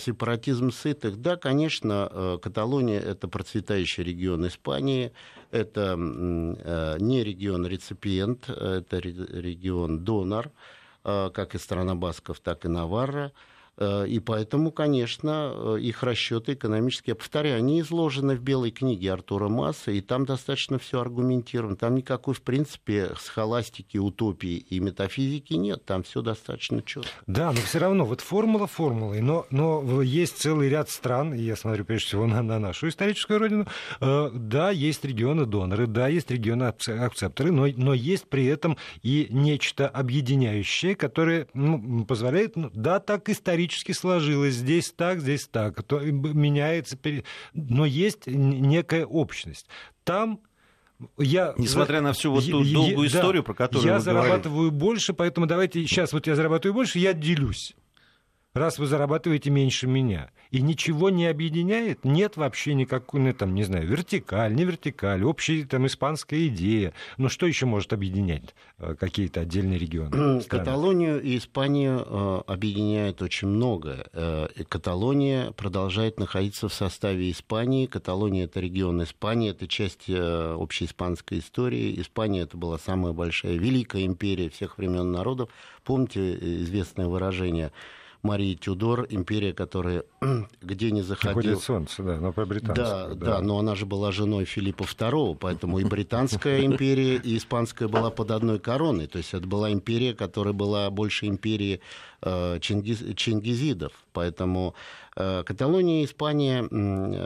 сепаратизма 0.00 0.71
сытых, 0.71 1.21
да, 1.21 1.37
конечно, 1.37 2.38
Каталония– 2.43 3.00
это 3.00 3.29
процветающий 3.29 4.02
регион 4.02 4.47
Испании, 4.47 5.12
это 5.50 5.95
не 5.97 7.23
регион-реципиент, 7.23 8.49
это 8.49 8.99
регион-донор, 8.99 10.50
как 11.02 11.55
и 11.55 11.59
страна 11.59 11.95
Басков, 11.95 12.40
так 12.40 12.64
и 12.64 12.69
Наварра– 12.69 13.33
Э, 13.43 13.50
и 13.80 14.20
поэтому, 14.20 14.70
конечно, 14.72 15.52
э, 15.54 15.78
их 15.80 16.02
расчеты 16.02 16.52
экономические, 16.52 17.12
я 17.12 17.14
повторяю, 17.14 17.58
они 17.58 17.80
изложены 17.80 18.37
в 18.37 18.40
Белой 18.42 18.70
книге 18.70 19.12
Артура 19.12 19.49
Масса, 19.49 19.90
и 19.90 20.02
там 20.02 20.26
достаточно 20.26 20.78
все 20.78 21.00
аргументировано. 21.00 21.76
Там 21.76 21.94
никакой, 21.94 22.34
в 22.34 22.42
принципе, 22.42 23.12
схоластики, 23.18 23.96
утопии 23.96 24.56
и 24.56 24.80
метафизики 24.80 25.54
нет. 25.54 25.84
Там 25.87 26.02
все 26.02 26.20
достаточно 26.20 26.82
четко. 26.82 27.10
Да, 27.26 27.52
но 27.52 27.60
все 27.60 27.78
равно, 27.78 28.04
вот 28.04 28.20
формула 28.20 28.66
формулой, 28.66 29.22
но, 29.22 29.46
но 29.50 30.02
есть 30.02 30.37
целый 30.37 30.68
ряд 30.68 30.90
стран, 30.90 31.32
и 31.32 31.40
я 31.40 31.56
смотрю 31.56 31.87
прежде 31.87 32.08
всего 32.08 32.26
на, 32.26 32.42
на 32.42 32.58
нашу 32.58 32.88
историческую 32.88 33.38
родину, 33.38 33.66
э, 34.00 34.30
да, 34.34 34.70
есть 34.70 35.06
регионы-доноры, 35.06 35.87
да, 35.87 36.08
есть 36.08 36.30
регионы-акцепторы, 36.30 37.50
но, 37.50 37.66
но 37.75 37.94
есть 37.94 38.28
при 38.28 38.44
этом 38.44 38.76
и 39.02 39.28
нечто 39.30 39.88
объединяющее, 39.88 40.94
которое 40.94 41.46
ну, 41.54 42.04
позволяет, 42.04 42.56
ну, 42.56 42.70
да, 42.75 43.00
так 43.00 43.30
исторически 43.30 43.69
исторически 43.70 43.92
сложилось, 43.92 44.54
здесь 44.54 44.92
так, 44.94 45.20
здесь 45.20 45.48
так, 45.50 45.82
то 45.84 46.00
меняется, 46.00 46.98
но 47.54 47.86
есть 47.86 48.26
некая 48.26 49.06
общность. 49.06 49.66
Там 50.04 50.40
я, 51.16 51.54
Несмотря 51.56 52.02
на 52.02 52.12
всю 52.12 52.30
вот 52.32 52.44
ту 52.44 52.62
я, 52.62 52.74
долгую 52.74 53.08
я, 53.08 53.18
историю, 53.18 53.42
да, 53.42 53.46
про 53.46 53.54
которую 53.54 53.86
я 53.86 54.00
зарабатываю 54.00 54.70
говорили. 54.70 54.78
больше, 54.78 55.14
поэтому 55.14 55.46
давайте 55.46 55.82
сейчас 55.86 56.12
вот 56.12 56.26
я 56.26 56.34
зарабатываю 56.36 56.74
больше, 56.74 56.98
я 56.98 57.14
делюсь 57.14 57.74
раз 58.54 58.78
вы 58.78 58.87
зарабатываете 58.87 59.50
меньше 59.50 59.87
меня. 59.87 60.30
И 60.50 60.62
ничего 60.62 61.11
не 61.11 61.26
объединяет, 61.26 62.04
нет 62.04 62.37
вообще 62.37 62.75
никакой, 62.75 63.21
ну, 63.21 63.33
там, 63.33 63.54
не 63.54 63.62
знаю, 63.62 63.87
вертикаль, 63.87 64.52
не 64.52 64.64
вертикаль, 64.64 65.23
общая 65.23 65.64
там 65.64 65.87
испанская 65.87 66.49
идея. 66.49 66.92
Но 67.19 67.28
что 67.28 67.47
еще 67.47 67.66
может 67.66 67.92
объединять 67.92 68.54
э, 68.78 68.97
какие-то 68.99 69.42
отдельные 69.42 69.78
регионы? 69.78 70.42
Каталонию 70.42 71.23
и 71.23 71.38
Испанию 71.38 72.04
э, 72.04 72.40
объединяет 72.49 73.23
очень 73.23 73.47
многое. 73.47 74.07
Э, 74.12 74.49
Каталония 74.69 75.52
продолжает 75.52 76.19
находиться 76.19 76.69
в 76.69 76.75
составе 76.75 77.30
Испании. 77.30 77.87
Каталония– 77.87 78.45
это 78.47 78.59
регион 78.59 79.04
Испании, 79.04 79.50
это 79.50 79.69
часть 79.69 80.11
общей 80.11 80.87
испанской 80.87 81.38
истории. 81.38 82.00
Испания– 82.00 82.40
это 82.42 82.57
была 82.57 82.78
самая 82.78 83.12
большая, 83.12 83.54
великая 83.54 84.04
империя 84.04 84.49
всех 84.49 84.78
времен 84.78 85.12
народов. 85.12 85.50
Помните 85.85 86.35
известное 86.62 87.07
выражение– 87.07 87.71
Марии 88.22 88.54
Тюдор, 88.54 89.06
империя, 89.08 89.54
которая 89.54 90.04
где 90.60 90.90
не 90.90 91.02
заходил... 91.02 91.34
Будет 91.34 91.60
солнце, 91.60 92.02
да, 92.02 92.16
но 92.18 92.32
по 92.32 92.44
британски. 92.44 92.76
Да, 92.76 93.08
да, 93.08 93.14
да, 93.14 93.40
но 93.40 93.58
она 93.58 93.74
же 93.74 93.86
была 93.86 94.12
женой 94.12 94.44
Филиппа 94.44 94.82
II, 94.82 95.36
поэтому 95.40 95.78
и 95.78 95.84
британская 95.84 96.64
империя, 96.66 97.16
и 97.16 97.36
испанская 97.36 97.88
была 97.88 98.10
под 98.10 98.30
одной 98.30 98.58
короной. 98.58 99.06
То 99.06 99.18
есть 99.18 99.32
это 99.32 99.46
была 99.46 99.72
империя, 99.72 100.14
которая 100.14 100.52
была 100.52 100.90
больше 100.90 101.26
империи 101.26 101.80
э, 102.22 102.58
чингиз, 102.60 103.02
чингизидов. 103.16 103.92
Поэтому 104.12 104.74
Каталония 105.44 106.02
и 106.02 106.04
Испания 106.04 106.62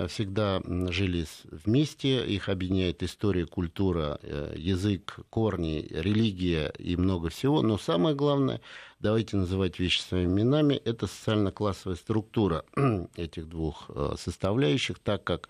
всегда 0.08 0.60
жили 0.90 1.26
вместе, 1.50 2.26
их 2.26 2.48
объединяет 2.48 3.02
история, 3.02 3.46
культура, 3.46 4.18
э, 4.22 4.54
язык, 4.56 5.18
корни, 5.30 5.86
религия 5.90 6.72
и 6.78 6.96
много 6.96 7.28
всего. 7.28 7.62
Но 7.62 7.78
самое 7.78 8.14
главное, 8.14 8.60
давайте 9.00 9.36
называть 9.36 9.78
вещи 9.78 10.00
своими 10.00 10.40
именами, 10.40 10.74
это 10.74 11.06
социально-классовая 11.06 11.96
структура 11.96 12.64
этих 13.16 13.48
двух 13.48 13.84
э, 13.88 14.14
составляющих, 14.18 14.98
так 14.98 15.24
как 15.24 15.48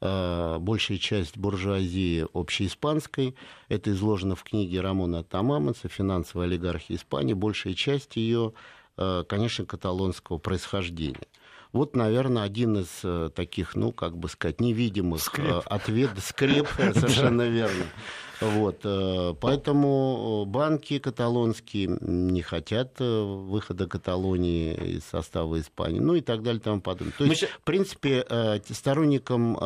э, 0.00 0.58
большая 0.58 0.98
часть 0.98 1.36
буржуазии 1.36 2.26
общеиспанской, 2.32 3.34
это 3.68 3.90
изложено 3.90 4.36
в 4.36 4.42
книге 4.44 4.80
Рамона 4.80 5.24
Тамаманса 5.24 5.88
«Финансовая 5.88 6.46
олигархия 6.46 6.96
Испании», 6.96 7.34
большая 7.34 7.74
часть 7.74 8.16
ее, 8.16 8.52
э, 8.96 9.24
конечно, 9.28 9.66
каталонского 9.66 10.38
происхождения. 10.38 11.26
Вот, 11.72 11.94
наверное, 11.94 12.42
один 12.42 12.78
из 12.78 13.32
таких, 13.34 13.76
ну, 13.76 13.92
как 13.92 14.16
бы 14.16 14.28
сказать, 14.28 14.60
невидимых 14.60 15.22
скреп. 15.22 15.62
ответ, 15.66 16.10
скреп, 16.18 16.68
совершенно 16.94 17.42
верно. 17.42 17.84
Вот, 18.40 18.80
э, 18.84 19.34
поэтому 19.38 20.44
банки 20.46 20.98
каталонские 20.98 21.98
не 22.00 22.40
хотят 22.40 22.98
э, 22.98 23.22
выхода 23.22 23.86
Каталонии 23.86 24.74
из 24.96 25.04
состава 25.04 25.60
Испании, 25.60 26.00
ну 26.00 26.14
и 26.14 26.22
так 26.22 26.42
далее 26.42 26.58
и 26.60 26.62
тому 26.62 26.80
подобное. 26.80 27.12
То 27.18 27.24
есть, 27.24 27.44
в 27.44 27.60
принципе, 27.60 28.24
э, 28.28 28.60
сторонникам 28.70 29.58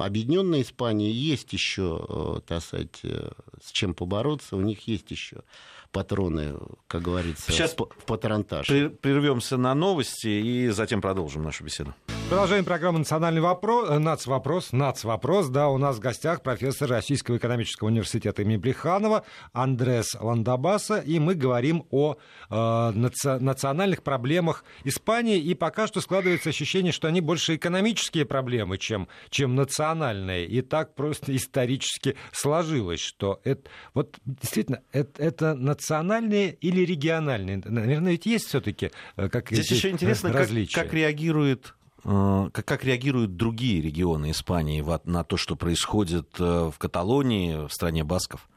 объединенной 0.00 0.62
Испании 0.62 1.10
есть 1.10 1.52
еще, 1.52 2.42
так 2.46 2.62
сказать, 2.62 3.00
с 3.02 3.72
чем 3.72 3.94
побороться, 3.94 4.56
у 4.56 4.60
них 4.60 4.86
есть 4.86 5.10
еще 5.10 5.42
патроны, 5.92 6.54
как 6.86 7.02
говорится, 7.02 7.52
Сейчас 7.52 7.74
в 7.74 8.04
патронтаж. 8.04 8.66
Прервемся 8.66 9.56
на 9.56 9.74
новости 9.74 10.28
и 10.28 10.68
затем 10.68 11.00
продолжим 11.00 11.42
нашу 11.42 11.64
беседу. 11.64 11.94
Продолжаем 12.30 12.64
программу 12.64 12.98
«Национальный 12.98 13.40
вопрос», 13.40 13.90
э, 13.90 13.98
«Нацвопрос», 13.98 14.70
«Нацвопрос». 14.70 15.48
Да, 15.48 15.68
у 15.68 15.78
нас 15.78 15.96
в 15.96 15.98
гостях 15.98 16.44
профессор 16.44 16.88
Российского 16.88 17.38
экономического 17.38 17.88
университета 17.88 18.42
имени 18.42 18.58
Плеханова 18.58 19.24
Андрес 19.52 20.14
Ландабаса, 20.14 20.98
и 20.98 21.18
мы 21.18 21.34
говорим 21.34 21.86
о 21.90 22.14
э, 22.14 22.54
наци- 22.54 23.40
национальных 23.40 24.04
проблемах 24.04 24.64
Испании, 24.84 25.40
и 25.40 25.54
пока 25.54 25.88
что 25.88 26.00
складывается 26.00 26.50
ощущение, 26.50 26.92
что 26.92 27.08
они 27.08 27.20
больше 27.20 27.56
экономические 27.56 28.26
проблемы, 28.26 28.78
чем, 28.78 29.08
чем 29.30 29.56
национальные, 29.56 30.46
и 30.46 30.62
так 30.62 30.94
просто 30.94 31.34
исторически 31.34 32.14
сложилось, 32.30 33.00
что 33.00 33.40
это, 33.42 33.68
вот 33.92 34.20
действительно, 34.24 34.82
это, 34.92 35.20
это 35.20 35.54
национальные 35.56 36.54
или 36.60 36.82
региональные? 36.82 37.60
Наверное, 37.64 38.12
ведь 38.12 38.26
есть 38.26 38.46
все-таки 38.46 38.92
э, 39.16 39.28
как 39.28 39.50
Здесь 39.50 39.72
еще 39.72 39.90
интересно, 39.90 40.30
как, 40.30 40.48
как 40.72 40.94
реагирует 40.94 41.74
как, 42.02 42.64
как 42.64 42.84
реагируют 42.84 43.36
другие 43.36 43.80
регионы 43.80 44.30
Испании 44.30 44.84
на 45.04 45.24
то, 45.24 45.36
что 45.36 45.56
происходит 45.56 46.28
э, 46.38 46.70
в 46.72 46.78
Каталонии, 46.78 47.66
в 47.66 47.72
стране 47.72 48.04
басков? 48.04 48.48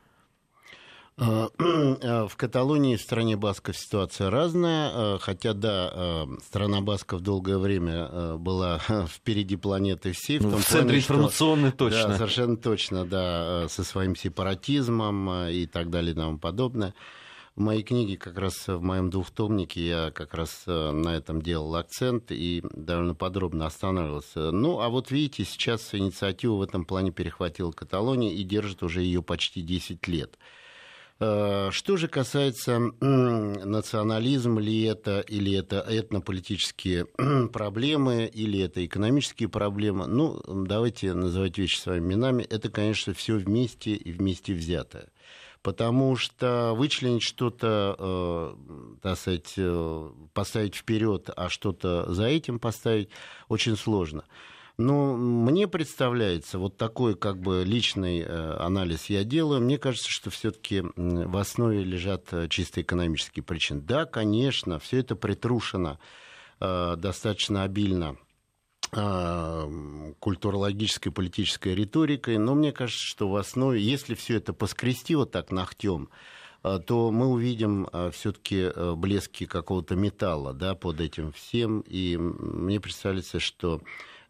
Э, 1.18 1.48
в 1.58 2.36
Каталонии, 2.36 2.96
в 2.96 3.02
стране 3.02 3.36
Басков 3.36 3.78
ситуация 3.78 4.30
разная, 4.30 5.18
хотя, 5.20 5.54
да, 5.54 6.26
страна 6.48 6.82
Басков 6.82 7.22
долгое 7.22 7.58
время 7.58 8.38
была 8.38 8.80
впереди 9.08 9.56
планеты 9.56 10.14
всей. 10.14 10.40
В, 10.40 10.44
ну, 10.44 10.58
в 10.58 10.66
центре 10.66 10.98
информационной 10.98 11.72
точно. 11.72 12.10
Да, 12.10 12.18
совершенно 12.18 12.58
точно, 12.58 13.06
да, 13.06 13.68
со 13.70 13.84
своим 13.84 14.16
сепаратизмом 14.16 15.48
и 15.50 15.66
так 15.66 15.90
далее 15.90 16.14
и 16.14 16.16
тому 16.16 16.38
подобное. 16.38 16.94
В 17.56 17.62
моей 17.62 17.84
книге, 17.84 18.18
как 18.18 18.40
раз 18.40 18.68
в 18.68 18.82
моем 18.82 19.12
двухтомнике, 19.12 19.86
я 19.88 20.12
как 20.12 20.34
раз 20.34 20.64
э, 20.66 20.92
на 20.92 21.10
этом 21.16 21.40
делал 21.40 21.76
акцент 21.76 22.32
и 22.32 22.64
довольно 22.74 23.14
подробно 23.14 23.68
останавливался. 23.68 24.50
Ну, 24.50 24.80
а 24.80 24.90
вот 24.90 25.12
видите, 25.12 25.46
сейчас 25.46 25.94
инициативу 25.94 26.58
в 26.58 26.64
этом 26.64 26.84
плане 26.84 27.12
перехватила 27.12 27.72
Каталония 27.72 28.34
и 28.34 28.42
держит 28.42 28.82
уже 28.82 29.04
ее 29.04 29.22
почти 29.22 29.62
10 29.62 30.08
лет. 30.08 30.40
Э, 31.20 31.70
что 31.72 31.96
же 31.96 32.08
касается 32.08 32.80
национализм 32.80 34.58
ли 34.58 34.82
это, 34.86 35.20
или 35.20 35.54
это 35.54 35.86
этнополитические 35.88 37.06
проблемы, 37.54 38.26
или 38.34 38.62
это 38.62 38.84
экономические 38.84 39.48
проблемы, 39.48 40.08
ну, 40.08 40.42
давайте 40.48 41.14
называть 41.14 41.60
вещи 41.60 41.78
своими 41.78 42.14
именами, 42.14 42.42
это, 42.50 42.72
конечно, 42.72 43.14
все 43.14 43.36
вместе 43.36 43.92
и 43.92 44.12
вместе 44.12 44.56
взятое 44.56 45.13
потому 45.64 46.18
что 46.18 46.74
вычленить 46.76 47.24
что-то, 47.24 47.96
э, 47.98 48.96
так 49.02 49.18
сказать, 49.18 49.54
э, 49.58 50.10
поставить 50.34 50.76
вперед, 50.76 51.30
а 51.36 51.50
что-то 51.50 52.14
за 52.14 52.26
этим 52.26 52.60
поставить 52.60 53.10
очень 53.48 53.78
сложно. 53.78 54.26
Но 54.78 55.16
мне 55.16 55.68
представляется, 55.68 56.60
вот 56.60 56.78
такой 56.78 57.16
как 57.16 57.40
бы 57.40 57.64
личный 57.66 58.20
э, 58.20 58.58
анализ 58.60 59.06
я 59.06 59.24
делаю, 59.24 59.62
мне 59.62 59.78
кажется, 59.78 60.10
что 60.10 60.30
все-таки 60.30 60.84
в 60.96 61.38
основе 61.38 61.84
лежат 61.84 62.34
чисто 62.50 62.82
экономические 62.82 63.44
причины. 63.44 63.82
Да, 63.82 64.06
конечно, 64.06 64.80
все 64.80 65.00
это 65.00 65.16
притрушено 65.16 65.98
достаточно 66.60 67.64
обильно 67.64 68.16
культурологической 70.20 71.12
политической 71.12 71.76
риторикой, 71.76 72.38
но 72.38 72.56
мне 72.56 72.72
кажется, 72.72 73.04
что 73.04 73.30
в 73.30 73.36
основе, 73.36 73.82
если 73.82 74.16
все 74.16 74.38
это 74.38 74.54
поскрести 74.54 75.16
вот 75.16 75.32
так 75.32 75.52
ногтем, 75.52 76.10
а, 76.64 76.80
то 76.80 77.12
мы 77.12 77.28
увидим 77.28 77.88
а, 77.92 78.10
все-таки 78.12 78.72
а, 78.74 78.96
блески 78.96 79.46
какого-то 79.46 79.96
металла 79.96 80.54
да, 80.54 80.76
под 80.76 81.02
этим 81.02 81.32
всем. 81.34 81.82
И 81.82 82.18
мне 82.18 82.80
представляется, 82.80 83.40
что 83.40 83.82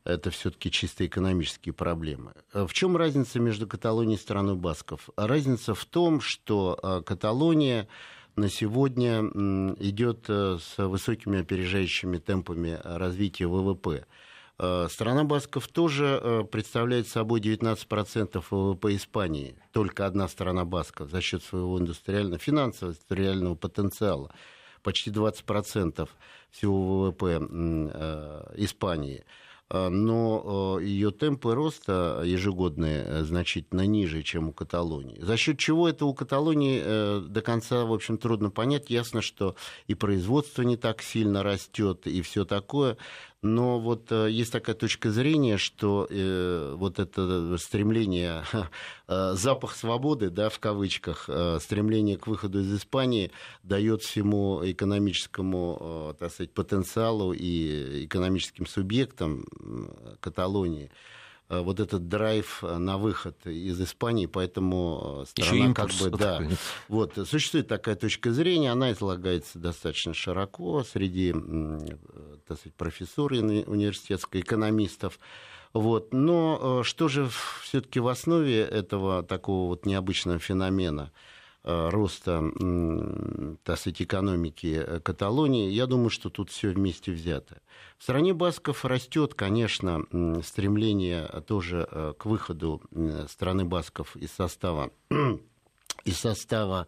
это 0.03 0.31
все-таки 0.31 0.69
чисто 0.69 1.05
экономические 1.05 1.73
проблемы. 1.73 2.33
В 2.53 2.73
чем 2.73 2.97
разница 2.97 3.39
между 3.39 3.67
Каталонией 3.67 4.17
и 4.17 4.21
страной 4.21 4.55
Басков? 4.55 5.09
Разница 5.15 5.73
в 5.75 5.85
том, 5.85 6.19
что 6.19 7.03
Каталония 7.05 7.87
на 8.35 8.49
сегодня 8.49 9.21
идет 9.79 10.25
с 10.27 10.77
высокими 10.77 11.39
опережающими 11.39 12.17
темпами 12.17 12.81
развития 12.83 13.47
ВВП. 13.47 14.05
Э, 14.59 14.87
страна 14.89 15.23
Басков 15.23 15.67
тоже 15.67 16.19
э, 16.21 16.43
представляет 16.43 17.07
собой 17.07 17.39
19% 17.41 18.43
ВВП 18.49 18.95
Испании. 18.95 19.55
Только 19.71 20.05
одна 20.05 20.27
страна 20.27 20.63
Басков 20.63 21.09
за 21.09 21.21
счет 21.21 21.43
своего 21.43 21.79
индустриального, 21.79 22.37
финансового 22.37 22.93
индустриального 22.93 23.55
потенциала. 23.55 24.31
Почти 24.83 25.09
20% 25.09 26.07
всего 26.51 27.05
ВВП 27.05 27.39
э, 27.41 28.53
Испании. 28.57 29.23
Но 29.69 30.77
ее 30.79 31.09
темпы 31.09 31.55
роста 31.55 32.21
ежегодные 32.23 33.23
значительно 33.23 33.87
ниже, 33.87 34.21
чем 34.21 34.49
у 34.49 34.53
Каталонии. 34.53 35.19
За 35.19 35.35
счет 35.35 35.57
чего 35.57 35.89
это 35.89 36.05
у 36.05 36.13
Каталонии 36.13 37.27
до 37.27 37.41
конца, 37.41 37.83
в 37.85 37.93
общем, 37.93 38.19
трудно 38.19 38.51
понять. 38.51 38.91
Ясно, 38.91 39.23
что 39.23 39.55
и 39.87 39.95
производство 39.95 40.61
не 40.61 40.77
так 40.77 41.01
сильно 41.01 41.41
растет, 41.41 42.05
и 42.05 42.21
все 42.21 42.45
такое. 42.45 42.97
Но 43.43 43.79
вот 43.79 44.11
э, 44.11 44.29
есть 44.31 44.51
такая 44.51 44.75
точка 44.75 45.11
зрения, 45.11 45.57
что 45.57 46.07
вот 46.75 46.97
это 46.99 47.57
стремление, 47.57 48.43
запах 49.07 49.75
свободы, 49.75 50.29
да, 50.29 50.49
в 50.49 50.59
кавычках, 50.59 51.29
стремление 51.59 52.17
к 52.17 52.27
выходу 52.27 52.61
из 52.61 52.73
Испании 52.73 53.31
дает 53.61 54.01
всему 54.01 54.61
экономическому, 54.63 56.15
так 56.19 56.31
сказать, 56.31 56.53
потенциалу 56.53 57.33
и 57.33 58.05
экономическим 58.05 58.65
субъектам 58.65 59.45
Каталонии 60.19 60.85
э, 60.85 60.89
вот 61.61 61.79
этот 61.79 62.07
драйв 62.07 62.63
э, 62.63 62.77
на 62.77 62.97
выход 62.97 63.45
из 63.45 63.81
Испании, 63.81 64.25
поэтому 64.25 65.23
э, 65.23 65.25
страна 65.29 65.65
импульс, 65.65 66.01
как 66.01 66.11
бы, 66.11 66.17
да, 66.17 66.41
вот, 66.87 67.17
существует 67.27 67.67
такая 67.67 67.95
точка 67.95 68.31
зрения, 68.31 68.71
она 68.71 68.91
излагается 68.91 69.59
достаточно 69.59 70.13
широко 70.13 70.83
среди, 70.83 71.33
так 72.47 72.57
сказать, 72.57 72.75
профессор 72.75 73.33
университетских 73.33 74.41
экономистов, 74.41 75.19
вот, 75.73 76.13
но 76.13 76.83
что 76.83 77.07
же 77.07 77.29
все-таки 77.61 77.99
в 77.99 78.07
основе 78.07 78.61
этого 78.61 79.23
такого 79.23 79.69
вот 79.69 79.85
необычного 79.85 80.39
феномена– 80.39 81.11
Э, 81.21 81.32
роста, 81.63 82.43
так 83.63 83.79
сказать, 83.79 84.01
экономики 84.01 84.83
э, 84.85 84.99
Каталонии, 84.99 85.71
я 85.71 85.87
думаю, 85.87 86.09
что 86.09 86.29
тут 86.29 86.49
все 86.49 86.69
вместе 86.69 87.11
взято. 87.11 87.61
В 87.97 88.03
стране 88.03 88.33
Басков 88.33 88.83
растет, 88.83 89.33
конечно, 89.33 90.03
стремление 90.43 91.25
тоже 91.47 91.87
э, 91.89 92.13
к 92.17 92.25
выходу 92.25 92.81
страны 93.29 93.63
Басков 93.63 94.15
из 94.17 94.31
состава, 94.31 94.91
из 96.03 96.17
состава 96.17 96.87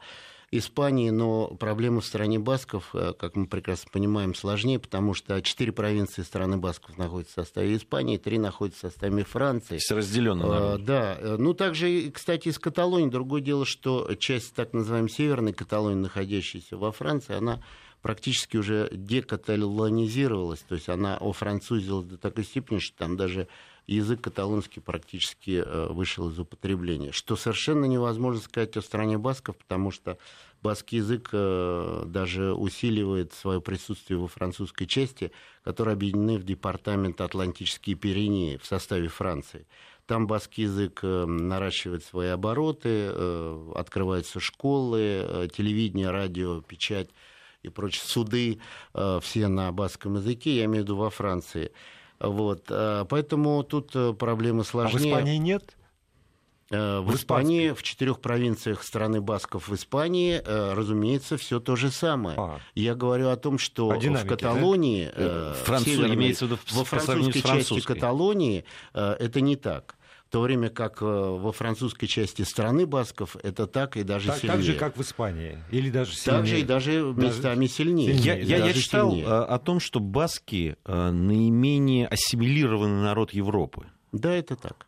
Испании, 0.58 1.10
но 1.10 1.48
проблема 1.48 2.02
в 2.02 2.06
стране 2.06 2.40
Басков, 2.40 2.90
э, 2.94 3.14
как 3.18 3.36
мы 3.36 3.48
прекрасно 3.48 3.90
понимаем, 3.92 4.36
сложнее, 4.36 4.80
потому 4.80 5.14
что 5.14 5.42
четыре 5.42 5.72
провинции 5.72 6.22
страны 6.22 6.58
Басков 6.58 6.98
находятся 6.98 7.42
в 7.42 7.46
составе 7.46 7.76
Испании, 7.76 8.18
три 8.18 8.38
находятся 8.38 8.88
в 8.88 8.92
составе 8.92 9.24
Франции. 9.24 9.78
Все 9.78 9.96
разделено. 9.96 10.46
А, 10.48 10.78
да, 10.78 11.18
ну 11.38 11.54
также, 11.54 12.12
кстати, 12.12 12.50
из 12.50 12.60
Каталонии. 12.60 13.10
Другое 13.10 13.42
дело, 13.42 13.66
что 13.66 14.14
часть 14.16 14.54
так 14.54 14.74
называемой 14.74 15.10
Северной 15.10 15.54
Каталонии, 15.54 16.02
находящаяся 16.02 16.78
во 16.78 16.92
Франции, 16.92 17.36
она 17.36 17.62
практически 18.06 18.58
уже 18.58 18.88
декаталонизировалась, 18.92 20.60
то 20.60 20.76
есть 20.76 20.90
она 20.90 21.18
офранцузилась 21.18 22.06
до 22.06 22.18
такой 22.18 22.44
степени, 22.44 22.78
что 22.78 22.96
там 23.00 23.18
даже 23.18 23.48
язык 23.88 24.22
каталонский 24.22 24.82
практически 24.82 25.64
э, 25.66 25.88
вышел 25.90 26.30
из 26.30 26.40
употребления. 26.40 27.12
Что 27.12 27.36
совершенно 27.36 27.86
невозможно 27.86 28.42
сказать 28.42 28.78
о 28.78 28.82
стране 28.82 29.18
басков, 29.18 29.58
потому 29.58 29.92
что 29.92 30.18
баскский 30.66 30.98
язык 30.98 31.30
э, 31.32 32.04
даже 32.08 32.54
усиливает 32.54 33.34
свое 33.34 33.62
присутствие 33.62 34.18
во 34.18 34.28
французской 34.28 34.86
части, 34.86 35.32
которые 35.64 35.94
объединены 35.94 36.38
в 36.38 36.44
департамент 36.44 37.22
Атлантические 37.22 37.96
Пиренеи 37.96 38.58
в 38.58 38.66
составе 38.66 39.08
Франции. 39.08 39.68
Там 40.06 40.28
баскский 40.28 40.64
язык 40.64 41.00
э, 41.04 41.26
наращивает 41.26 42.04
свои 42.04 42.30
обороты, 42.30 43.10
открываются 43.76 44.40
школы, 44.40 45.50
телевидение, 45.56 46.10
радио, 46.12 46.62
печать 46.62 47.10
и 47.64 47.70
прочие 47.70 48.04
суды, 48.04 48.60
все 49.22 49.48
на 49.48 49.72
баском 49.72 50.16
языке, 50.16 50.58
я 50.58 50.66
имею 50.66 50.84
в 50.84 50.86
виду 50.86 50.98
во 50.98 51.10
Франции. 51.10 51.72
Вот, 52.20 52.66
э, 52.70 53.06
поэтому 53.10 53.64
тут 53.64 53.92
э, 53.96 54.14
проблемы 54.14 54.64
сложнее. 54.64 55.14
А 55.14 55.18
в 55.18 55.20
Испании 55.20 55.38
нет? 55.38 55.76
Э, 56.72 57.00
в, 57.00 57.12
в 57.12 57.16
Испании, 57.16 57.72
в 57.72 57.84
четырех 57.84 58.20
провинциях 58.20 58.84
страны 58.84 59.22
Басков 59.22 59.68
в 59.68 59.76
Испании, 59.76 60.42
разумеется, 60.46 61.38
все 61.38 61.60
то 61.60 61.76
же 61.76 61.92
самое. 61.92 62.38
А. 62.40 62.60
Я 62.74 62.96
говорю 62.96 63.30
о 63.30 63.38
том, 63.38 63.58
что 63.58 63.90
в 63.90 64.26
Каталонии, 64.26 65.12
да? 65.16 65.54
Француз, 65.64 65.94
северной, 65.94 66.16
имеется 66.16 66.46
в 66.46 66.50
виду 66.50 66.60
во 66.72 66.84
французской 66.84 67.42
части 67.42 67.80
Каталонии, 67.82 68.66
это 68.94 69.42
не 69.42 69.56
так. 69.56 69.96
то 70.36 70.42
время 70.42 70.70
как 70.70 71.02
во 71.02 71.52
французской 71.54 72.08
части 72.08 72.42
страны 72.42 72.86
басков 72.86 73.38
это 73.42 73.68
так 73.68 73.96
и 73.96 74.04
даже 74.04 74.28
так, 74.28 74.38
сильнее. 74.40 74.58
Так 74.58 74.66
же, 74.66 74.74
как 74.74 74.98
в 74.98 75.02
Испании, 75.02 75.64
или 75.72 75.90
даже 75.90 76.14
сильнее. 76.14 76.40
Так 76.40 76.48
же 76.48 76.60
и 76.60 76.64
даже 76.64 77.14
местами 77.14 77.68
сильнее. 77.68 78.12
Я, 78.16 78.38
я, 78.38 78.66
я 78.66 78.74
читал 78.74 79.12
сильнее. 79.12 79.28
о 79.28 79.58
том, 79.60 79.80
что 79.80 80.00
баски 80.00 80.76
наименее 80.86 82.08
ассимилированный 82.08 83.04
народ 83.04 83.32
Европы. 83.34 83.86
Да, 84.12 84.34
это 84.34 84.56
так. 84.58 84.88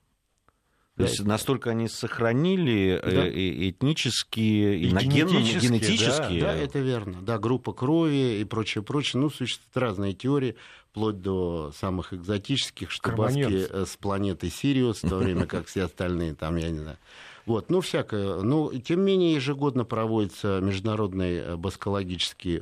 То 0.98 1.04
есть 1.04 1.24
настолько 1.24 1.70
они 1.70 1.88
сохранили 1.88 3.00
да. 3.04 3.30
этнические, 3.30 4.80
и 4.80 4.88
генетические, 4.88 5.60
генетические. 5.60 6.42
Да, 6.42 6.54
да, 6.54 6.56
это 6.56 6.80
верно. 6.80 7.22
Да, 7.22 7.38
группа 7.38 7.72
крови 7.72 8.40
и 8.42 8.44
прочее, 8.44 8.84
прочее. 8.84 9.22
Ну, 9.22 9.30
существуют 9.30 9.78
разные 9.78 10.14
теории, 10.14 10.56
вплоть 10.90 11.22
до 11.22 11.72
самых 11.78 12.14
экзотических, 12.14 12.90
что 12.90 13.12
баски 13.12 13.86
с 13.86 13.96
планеты 13.98 14.50
Сириус, 14.50 15.04
в 15.04 15.10
то 15.10 15.18
время 15.18 15.46
как 15.46 15.68
все 15.68 15.84
остальные 15.84 16.34
там, 16.34 16.56
я 16.56 16.72
не 16.72 16.80
знаю. 16.80 16.98
Вот, 17.46 17.70
ну, 17.70 17.82
всякое. 17.82 18.42
Но, 18.42 18.74
тем 18.74 19.06
не 19.06 19.14
менее, 19.14 19.36
ежегодно 19.36 19.86
проводится 19.86 20.60
международный 20.62 21.56
баскологический 21.58 22.60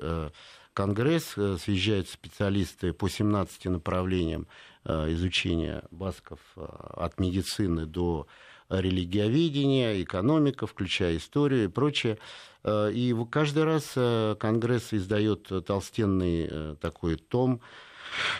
конгресс, 0.75 1.33
съезжают 1.33 2.07
специалисты 2.09 2.93
по 2.93 3.09
17 3.09 3.65
направлениям 3.65 4.47
Э, 4.87 5.11
изучения 5.13 5.83
басков 5.89 6.39
э, 6.55 6.61
от 6.61 7.19
медицины 7.19 7.87
до 7.87 8.27
религиоведения, 8.69 10.03
экономика, 10.03 10.67
включая 10.67 11.17
историю 11.17 11.63
и 11.65 11.69
прочее. 11.69 12.19
Э, 12.63 12.91
и 12.93 13.15
каждый 13.31 13.63
раз 13.63 13.93
Конгресс 14.37 14.93
издает 14.93 15.51
толстенный 15.65 16.75
такой 16.77 17.15
том 17.15 17.61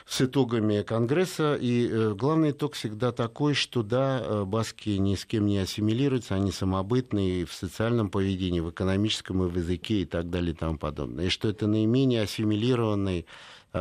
с 0.06 0.22
итогами 0.22 0.82
Конгресса. 0.82 1.58
И 1.60 2.14
главный 2.14 2.52
итог 2.52 2.74
всегда 2.74 3.12
такой, 3.12 3.54
что 3.54 3.84
да, 3.84 4.46
баски 4.46 4.90
ни 4.90 5.16
с 5.16 5.26
кем 5.26 5.46
не 5.46 5.60
ассимилируются, 5.60 6.36
они 6.36 6.52
самобытные 6.52 7.46
в 7.46 7.54
социальном 7.54 8.10
поведении, 8.10 8.60
в 8.60 8.70
экономическом 8.70 9.44
и 9.44 9.48
в 9.48 9.58
языке 9.58 10.02
и 10.02 10.06
так 10.06 10.30
далее 10.30 10.54
и 10.54 10.56
тому 10.56 10.78
подобное. 10.78 11.26
И 11.26 11.30
что 11.30 11.48
это 11.48 11.68
наименее 11.68 12.24
ассимилированный 12.24 13.26
Э, 13.26 13.26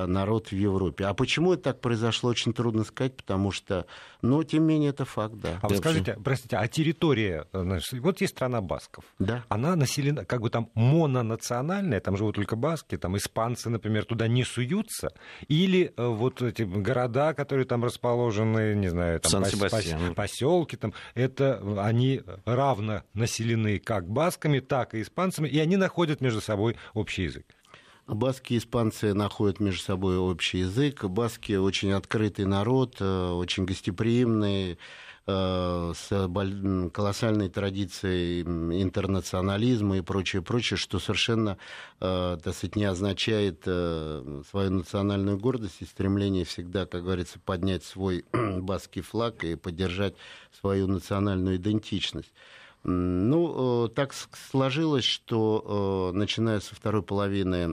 народ 0.07 0.49
в 0.49 0.53
Европе. 0.53 1.07
А 1.07 1.15
почему 1.15 1.55
это 1.55 1.65
так 1.65 1.81
произошло, 1.81 2.31
очень 2.31 2.53
трудно 2.53 2.85
сказать, 2.85 3.17
потому 3.17 3.51
что, 3.51 3.87
но 4.23 4.43
тем 4.43 4.67
не 4.67 4.75
менее 4.75 4.91
это 4.91 5.05
факт, 5.05 5.35
да. 5.37 5.59
А 5.63 5.69
вы 5.69 5.77
скажите, 5.77 6.19
простите, 6.23 6.57
а 6.57 6.67
территория, 6.69 7.47
э, 7.53 7.63
значит, 7.63 8.01
вот 8.01 8.21
есть 8.21 8.35
страна 8.35 8.61
басков, 8.61 9.05
да. 9.19 9.45
она 9.49 9.77
населена, 9.77 10.25
как 10.25 10.41
бы 10.41 10.51
там 10.51 10.71
мононациональная, 10.75 12.01
там 12.01 12.17
живут 12.17 12.37
только 12.37 12.57
баски, 12.57 12.97
там 12.97 13.17
испанцы, 13.17 13.71
например, 13.71 14.05
туда 14.05 14.29
не 14.29 14.45
суются, 14.45 15.13
или 15.49 15.93
э, 15.97 16.07
вот 16.07 16.43
эти 16.43 16.63
города, 16.63 17.35
которые 17.35 17.67
там 17.67 17.85
расположены, 17.85 18.75
не 18.75 18.89
знаю, 18.89 19.21
там 19.21 19.31
поселки, 20.15 20.77
там, 20.77 20.93
это 21.15 21.63
они 21.79 22.23
равно 22.45 23.03
населены 23.15 23.79
как 23.79 24.09
басками, 24.09 24.61
так 24.61 24.95
и 24.95 25.03
испанцами, 25.03 25.49
и 25.49 25.59
они 25.59 25.77
находят 25.77 26.21
между 26.21 26.41
собой 26.41 26.77
общий 26.95 27.25
язык. 27.25 27.47
Баски 28.07 28.53
и 28.55 28.59
испанцы 28.59 29.15
находят 29.15 29.61
между 29.61 29.83
собой 29.83 30.19
общий 30.19 30.59
язык. 30.59 31.05
Баски 31.05 31.53
очень 31.53 31.93
открытый 31.93 32.45
народ, 32.45 32.97
э, 33.01 33.31
очень 33.31 33.65
гостеприимный, 33.65 34.79
э, 35.27 35.93
с 35.97 36.91
колоссальной 36.93 37.49
традицией 37.49 38.43
интернационализма 38.43 39.97
и 39.97 40.01
прочее, 40.03 40.43
прочее, 40.43 40.77
что 40.77 40.99
совершенно, 40.99 41.57
э, 42.01 42.39
так 42.45 42.55
сказать, 42.55 42.77
не 42.77 42.85
означает 42.85 43.63
свою 43.63 44.71
национальную 44.71 45.39
гордость 45.39 45.81
и 45.81 45.87
стремление 45.87 46.45
всегда, 46.45 46.85
как 46.85 47.05
говорится, 47.05 47.39
поднять 47.41 47.85
свой 47.85 48.27
баский 48.33 49.01
флаг 49.01 49.45
и 49.45 49.55
поддержать 49.55 50.15
свою 50.53 50.89
национальную 50.89 51.57
идентичность. 51.57 52.33
Ну, 52.87 53.87
э, 53.87 53.89
так 53.95 54.13
сложилось, 54.13 55.05
что 55.05 56.11
э, 56.13 56.17
начиная 56.17 56.61
со 56.61 56.75
второй 56.75 57.03
половины 57.03 57.73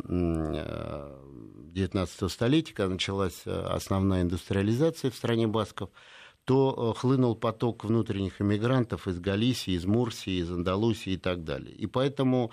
XIX 1.73 2.07
э, 2.21 2.29
столетия, 2.29 2.73
когда 2.73 2.93
началась 2.93 3.45
основная 3.45 4.21
индустриализация 4.21 5.11
в 5.11 5.15
стране 5.15 5.47
басков, 5.47 5.89
то 6.45 6.93
хлынул 6.93 7.35
поток 7.35 7.83
внутренних 7.83 8.41
иммигрантов 8.41 9.09
из 9.09 9.19
Галисии, 9.19 9.73
из 9.73 9.85
Мурсии, 9.85 10.39
из 10.39 10.49
Андалусии 10.49 11.13
и 11.13 11.17
так 11.17 11.43
далее. 11.43 11.75
И 11.75 11.87
поэтому 11.87 12.51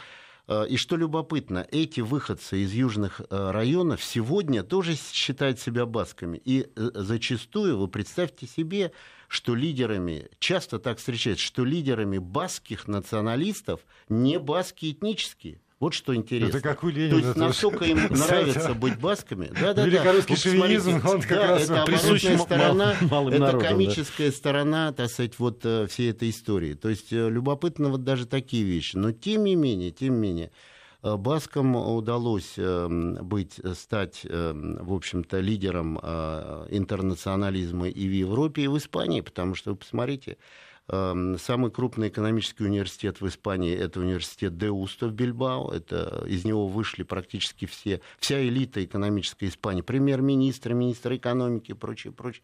и 0.69 0.77
что 0.77 0.97
любопытно, 0.97 1.67
эти 1.71 2.01
выходцы 2.01 2.63
из 2.63 2.73
южных 2.73 3.21
районов 3.31 4.03
сегодня 4.03 4.63
тоже 4.63 4.95
считают 4.95 5.61
себя 5.61 5.87
басками. 5.87 6.41
И 6.45 6.67
зачастую, 6.75 7.79
вы 7.79 7.89
представьте 7.89 8.47
себе, 8.47 8.93
что 9.29 9.55
лидерами, 9.55 10.29
часто 10.39 10.79
так 10.79 10.99
встречается, 10.99 11.45
что 11.45 11.65
лидерами 11.65 12.19
баскских 12.19 12.89
националистов 12.89 13.81
не 14.09 14.39
баски 14.39 14.91
этнические. 14.91 15.61
Вот 15.81 15.95
что 15.95 16.13
интересно. 16.13 16.57
Это 16.57 16.61
как 16.61 16.83
у 16.83 16.89
Ленина. 16.89 17.21
То 17.21 17.27
есть 17.27 17.37
настолько 17.37 17.85
им 17.85 17.99
нравится 18.11 18.75
быть 18.75 18.99
басками. 18.99 19.53
Да, 19.61 19.75
да, 19.75 19.87
Великорусский 19.87 20.35
да. 20.35 20.41
шовинизм, 20.41 20.95
он 21.07 21.21
как 21.21 21.29
да, 21.29 21.47
раз 21.47 21.65
это 21.65 21.85
присущ 21.85 22.23
сторона, 22.41 22.97
это 23.01 23.59
комическая 23.59 24.31
да. 24.31 24.37
сторона, 24.37 24.93
так 24.93 25.09
сказать, 25.09 25.39
вот 25.39 25.61
э, 25.65 25.87
всей 25.87 26.11
этой 26.11 26.31
истории. 26.31 26.75
То 26.75 26.89
есть 26.89 27.13
э, 27.13 27.31
любопытно 27.31 27.91
вот 27.91 28.03
даже 28.03 28.27
такие 28.27 28.65
вещи. 28.65 28.97
Но 28.97 29.13
тем 29.13 29.45
не 29.45 29.55
менее, 29.55 29.93
тем 29.93 30.15
не 30.15 30.21
менее, 30.21 30.51
Баскам 31.03 31.77
удалось 31.77 32.55
эм, 32.59 33.15
быть, 33.25 33.61
э, 33.61 33.75
стать, 33.75 34.27
эм, 34.29 34.79
в 34.85 34.93
общем-то, 34.93 35.39
лидером 35.39 35.99
э, 36.03 36.67
интернационализма 36.71 37.89
и 37.89 38.09
в 38.09 38.13
Европе, 38.13 38.63
и 38.63 38.69
в 38.69 38.77
Испании, 38.77 39.21
потому 39.21 39.55
что, 39.55 39.71
вы 39.71 39.77
посмотрите, 39.77 40.39
самый 40.91 41.71
крупный 41.71 42.09
экономический 42.09 42.65
университет 42.65 43.21
в 43.21 43.29
Испании– 43.29 43.77
это 43.79 44.01
университет 44.01 44.57
Деуста 44.57 45.09
в 45.09 45.13
Бильбао. 45.13 45.71
Это, 45.71 46.25
из 46.27 46.47
него 46.47 46.67
вышли 46.67 47.03
практически 47.03 47.67
все, 47.67 48.01
вся 48.19 48.43
элита 48.43 48.83
экономической 48.83 49.49
Испании. 49.49 49.83
Премьер-министр, 49.83 50.73
министр 50.73 51.17
экономики 51.17 51.73
и 51.73 51.75
прочее, 51.75 52.15
прочее. 52.15 52.43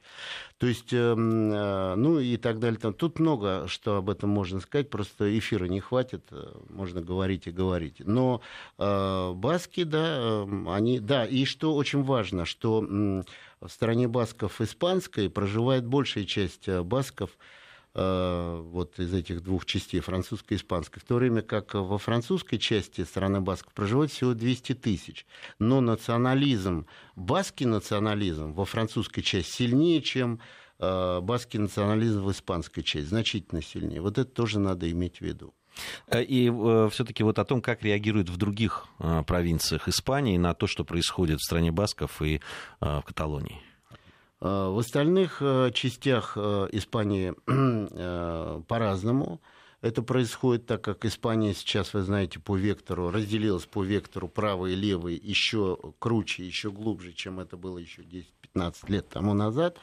То 0.58 0.66
есть, 0.66 0.92
эм, 0.92 1.52
э, 1.52 1.94
ну 1.94 2.18
и 2.18 2.36
так 2.36 2.58
далее. 2.58 2.78
Тут 2.92 3.18
много, 3.18 3.66
что 3.66 3.96
об 3.96 4.10
этом 4.10 4.28
можно 4.28 4.60
сказать, 4.60 4.90
просто 4.90 5.38
эфира 5.38 5.64
не 5.64 5.80
хватит, 5.80 6.24
э, 6.30 6.52
можно 6.68 7.00
говорить 7.00 7.46
и 7.46 7.50
говорить. 7.50 8.00
Но 8.00 8.42
э, 8.76 9.32
баски, 9.32 9.84
да, 9.84 10.42
эм, 10.42 10.68
они, 10.68 11.00
да, 11.00 11.24
и 11.24 11.46
что 11.46 11.74
очень 11.74 12.02
важно, 12.02 12.44
что 12.44 12.80
в 12.80 13.68
стране 13.68 14.06
басков 14.06 14.60
испанской 14.60 15.30
проживает 15.30 15.86
большая 15.86 16.24
часть 16.24 16.68
басков– 16.68 17.30
вот 17.94 18.98
из 18.98 19.14
этих 19.14 19.42
двух 19.42 19.66
частей, 19.66 20.00
французской 20.00 20.54
и 20.54 20.56
испанской, 20.56 21.00
в 21.00 21.04
то 21.04 21.14
время 21.14 21.42
как 21.42 21.74
во 21.74 21.96
французской 21.98 22.58
части 22.58 23.04
страны 23.04 23.40
Басков 23.40 23.72
проживает 23.72 24.10
всего 24.10 24.34
200 24.34 24.74
тысяч. 24.74 25.26
Но 25.58 25.80
национализм, 25.80 26.86
баский 27.14 27.66
национализм 27.66 28.52
во 28.52 28.64
французской 28.64 29.22
части 29.22 29.50
сильнее, 29.50 30.02
чем 30.02 30.40
э, 30.78 31.20
баский 31.20 31.58
национализм 31.58 32.22
в 32.22 32.32
испанской 32.32 32.82
части, 32.82 33.06
значительно 33.06 33.62
сильнее. 33.62 34.00
Вот 34.00 34.18
это 34.18 34.30
тоже 34.30 34.58
надо 34.58 34.90
иметь 34.90 35.18
в 35.18 35.20
виду. 35.20 35.54
Э, 36.08 36.22
и 36.22 36.50
э, 36.50 36.88
все-таки 36.90 37.22
вот 37.22 37.38
о 37.38 37.44
том, 37.44 37.60
как 37.60 37.82
реагируют 37.82 38.28
в 38.28 38.36
других 38.36 38.86
э, 38.98 39.22
провинциях 39.26 39.88
Испании 39.88 40.36
на 40.38 40.54
то, 40.54 40.66
что 40.66 40.84
происходит 40.84 41.40
в 41.40 41.44
стране 41.44 41.72
Басков 41.72 42.22
и 42.22 42.36
э, 42.36 42.40
в 42.80 43.02
Каталонии. 43.02 43.60
Э, 44.44 44.68
в 44.68 44.78
остальных 44.78 45.38
э, 45.40 45.70
частях 45.72 46.34
э, 46.36 46.68
Испании 46.72 47.32
по-разному. 48.68 49.40
Это 49.80 50.02
происходит 50.02 50.66
так, 50.66 50.82
как 50.82 51.04
Испания 51.06 51.54
сейчас, 51.54 51.94
вы 51.94 52.02
знаете, 52.02 52.40
по 52.40 52.56
вектору 52.56 53.10
разделилась 53.10 53.64
по 53.64 53.82
вектору 53.82 54.28
правый 54.28 54.72
и 54.72 54.76
левый 54.76 55.14
еще 55.16 55.78
круче, 55.98 56.46
еще 56.46 56.70
глубже, 56.70 57.12
чем 57.12 57.40
это 57.40 57.56
было 57.56 57.78
еще 57.78 58.02
10-15 58.02 58.74
лет 58.88 59.08
тому 59.08 59.34
назад. 59.34 59.78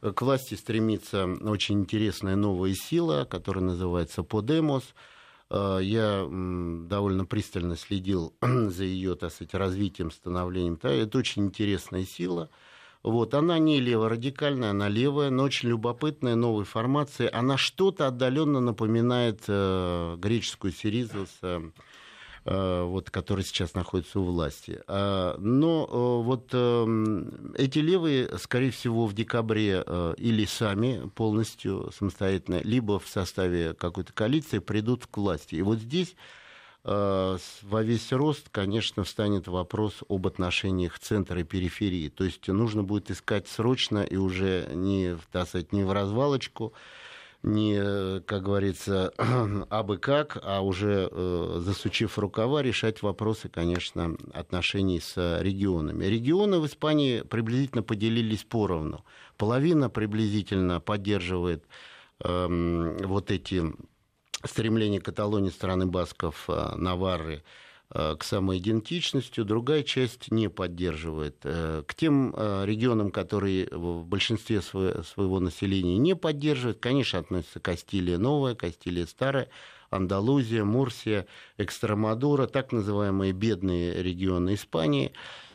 К 0.00 0.20
власти 0.22 0.54
стремится 0.54 1.26
очень 1.42 1.80
интересная 1.80 2.36
новая 2.36 2.74
сила, 2.74 3.24
которая 3.24 3.64
называется 3.64 4.24
Подемос. 4.24 4.94
Я 5.48 6.26
довольно 6.28 7.24
пристально 7.24 7.76
следил 7.76 8.34
за 8.40 8.82
ее, 8.82 9.14
так 9.14 9.32
сказать, 9.32 9.54
развитием, 9.54 10.10
становлением. 10.10 10.78
Это 10.82 11.18
очень 11.18 11.46
интересная 11.46 12.04
сила– 12.04 12.50
вот, 13.06 13.34
она 13.34 13.60
не 13.60 13.78
леворадикальная, 13.78 14.70
она 14.70 14.88
левая, 14.88 15.30
но 15.30 15.44
очень 15.44 15.68
любопытная, 15.68 16.34
новой 16.34 16.64
формации. 16.64 17.30
Она 17.32 17.56
что-то 17.56 18.08
отдаленно 18.08 18.58
напоминает 18.60 19.42
э, 19.46 20.16
греческую 20.18 20.72
Сиризу, 20.72 21.26
с, 21.26 21.62
э, 22.44 22.82
вот, 22.82 23.10
который 23.10 23.44
сейчас 23.44 23.74
находится 23.74 24.18
у 24.18 24.24
власти. 24.24 24.80
А, 24.88 25.36
но 25.38 25.86
э, 25.88 26.24
вот 26.24 26.48
э, 26.52 27.22
эти 27.56 27.78
левые, 27.78 28.36
скорее 28.38 28.72
всего, 28.72 29.06
в 29.06 29.14
декабре 29.14 29.84
э, 29.86 30.14
или 30.18 30.44
сами 30.44 31.08
полностью 31.14 31.92
самостоятельно, 31.96 32.60
либо 32.64 32.98
в 32.98 33.06
составе 33.06 33.74
какой-то 33.74 34.12
коалиции 34.12 34.58
придут 34.58 35.06
к 35.06 35.16
власти. 35.16 35.54
И 35.54 35.62
вот 35.62 35.78
здесь 35.78 36.16
Э, 36.18 36.45
во 36.86 37.82
весь 37.82 38.12
рост, 38.12 38.48
конечно, 38.50 39.02
встанет 39.02 39.48
вопрос 39.48 40.04
об 40.08 40.26
отношениях 40.28 40.98
центра 41.00 41.40
и 41.40 41.44
периферии. 41.44 42.08
То 42.08 42.22
есть 42.22 42.46
нужно 42.46 42.84
будет 42.84 43.10
искать 43.10 43.48
срочно 43.48 44.04
и 44.04 44.16
уже 44.16 44.68
не, 44.72 45.16
так 45.32 45.48
сказать, 45.48 45.72
не 45.72 45.82
в 45.82 45.92
развалочку, 45.92 46.74
не, 47.42 48.20
как 48.20 48.44
говорится, 48.44 49.12
абы 49.68 49.98
как, 49.98 50.38
а 50.42 50.60
уже 50.60 51.08
э, 51.10 51.56
засучив 51.60 52.18
рукава, 52.18 52.62
решать 52.62 53.02
вопросы, 53.02 53.48
конечно, 53.48 54.16
отношений 54.32 55.00
с 55.00 55.40
регионами. 55.40 56.04
Регионы 56.04 56.60
в 56.60 56.66
Испании 56.66 57.22
приблизительно 57.22 57.82
поделились 57.82 58.44
поровну. 58.44 59.04
Половина 59.36 59.90
приблизительно 59.90 60.80
поддерживает 60.80 61.64
э, 62.20 62.96
вот 63.04 63.30
эти 63.32 63.64
стремления 64.44 65.00
Каталонии, 65.00 65.50
страны 65.50 65.86
Басков, 65.86 66.44
э, 66.48 66.74
Наварры, 66.76 67.42
Э, 67.88 68.16
к 68.18 68.24
самоидентичности, 68.24 69.42
другая 69.42 69.84
часть 69.84 70.32
не 70.32 70.48
поддерживает. 70.48 71.36
Э, 71.44 71.84
к 71.86 71.94
тем 71.94 72.34
регионам, 72.34 73.10
которые 73.12 73.68
в 73.70 74.04
большинстве 74.04 74.60
своего 74.60 75.38
населения 75.38 75.96
не 75.96 76.16
поддерживают, 76.16 76.78
конечно, 76.80 77.20
относятся 77.20 77.60
Кастилия 77.60 78.18
Новая, 78.18 78.56
Кастилия 78.56 79.06
Старая, 79.06 79.48
Андалузия, 79.90 80.64
Мурсия, 80.64 81.26
Экстремадура, 81.58 82.46
так 82.48 82.72
называемые 82.72 83.32
бедные 83.32 84.02
регионы 84.02 84.54
Испании. 84.54 85.12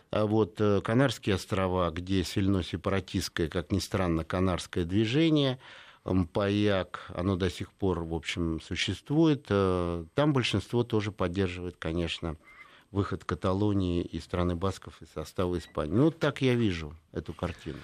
А 0.10 0.26
вот 0.26 0.62
Канарские 0.84 1.36
острова, 1.36 1.90
где 1.92 2.24
сильно 2.24 2.64
сепаратистское, 2.64 3.50
как 3.50 3.72
ни 3.72 3.80
странно, 3.80 4.24
канарское 4.24 4.86
движение– 4.86 5.60
Mpаяк, 6.04 7.12
оно 7.14 7.36
до 7.36 7.50
сих 7.50 7.72
пор, 7.72 8.04
в 8.04 8.14
общем, 8.14 8.60
существует. 8.62 9.46
Э, 9.50 10.06
там 10.16 10.34
большинство 10.34 10.84
тоже 10.84 11.12
поддерживает, 11.12 11.76
конечно, 11.78 12.38
выход 12.90 13.24
Каталонии 13.24 14.02
и 14.02 14.20
страны 14.20 14.56
Басков 14.56 15.02
из 15.02 15.10
состава 15.10 15.58
Испании. 15.58 15.94
Ну, 15.94 16.12
так 16.12 16.42
я 16.42 16.56
вижу 16.56 16.96
эту 17.12 17.34
картину. 17.34 17.80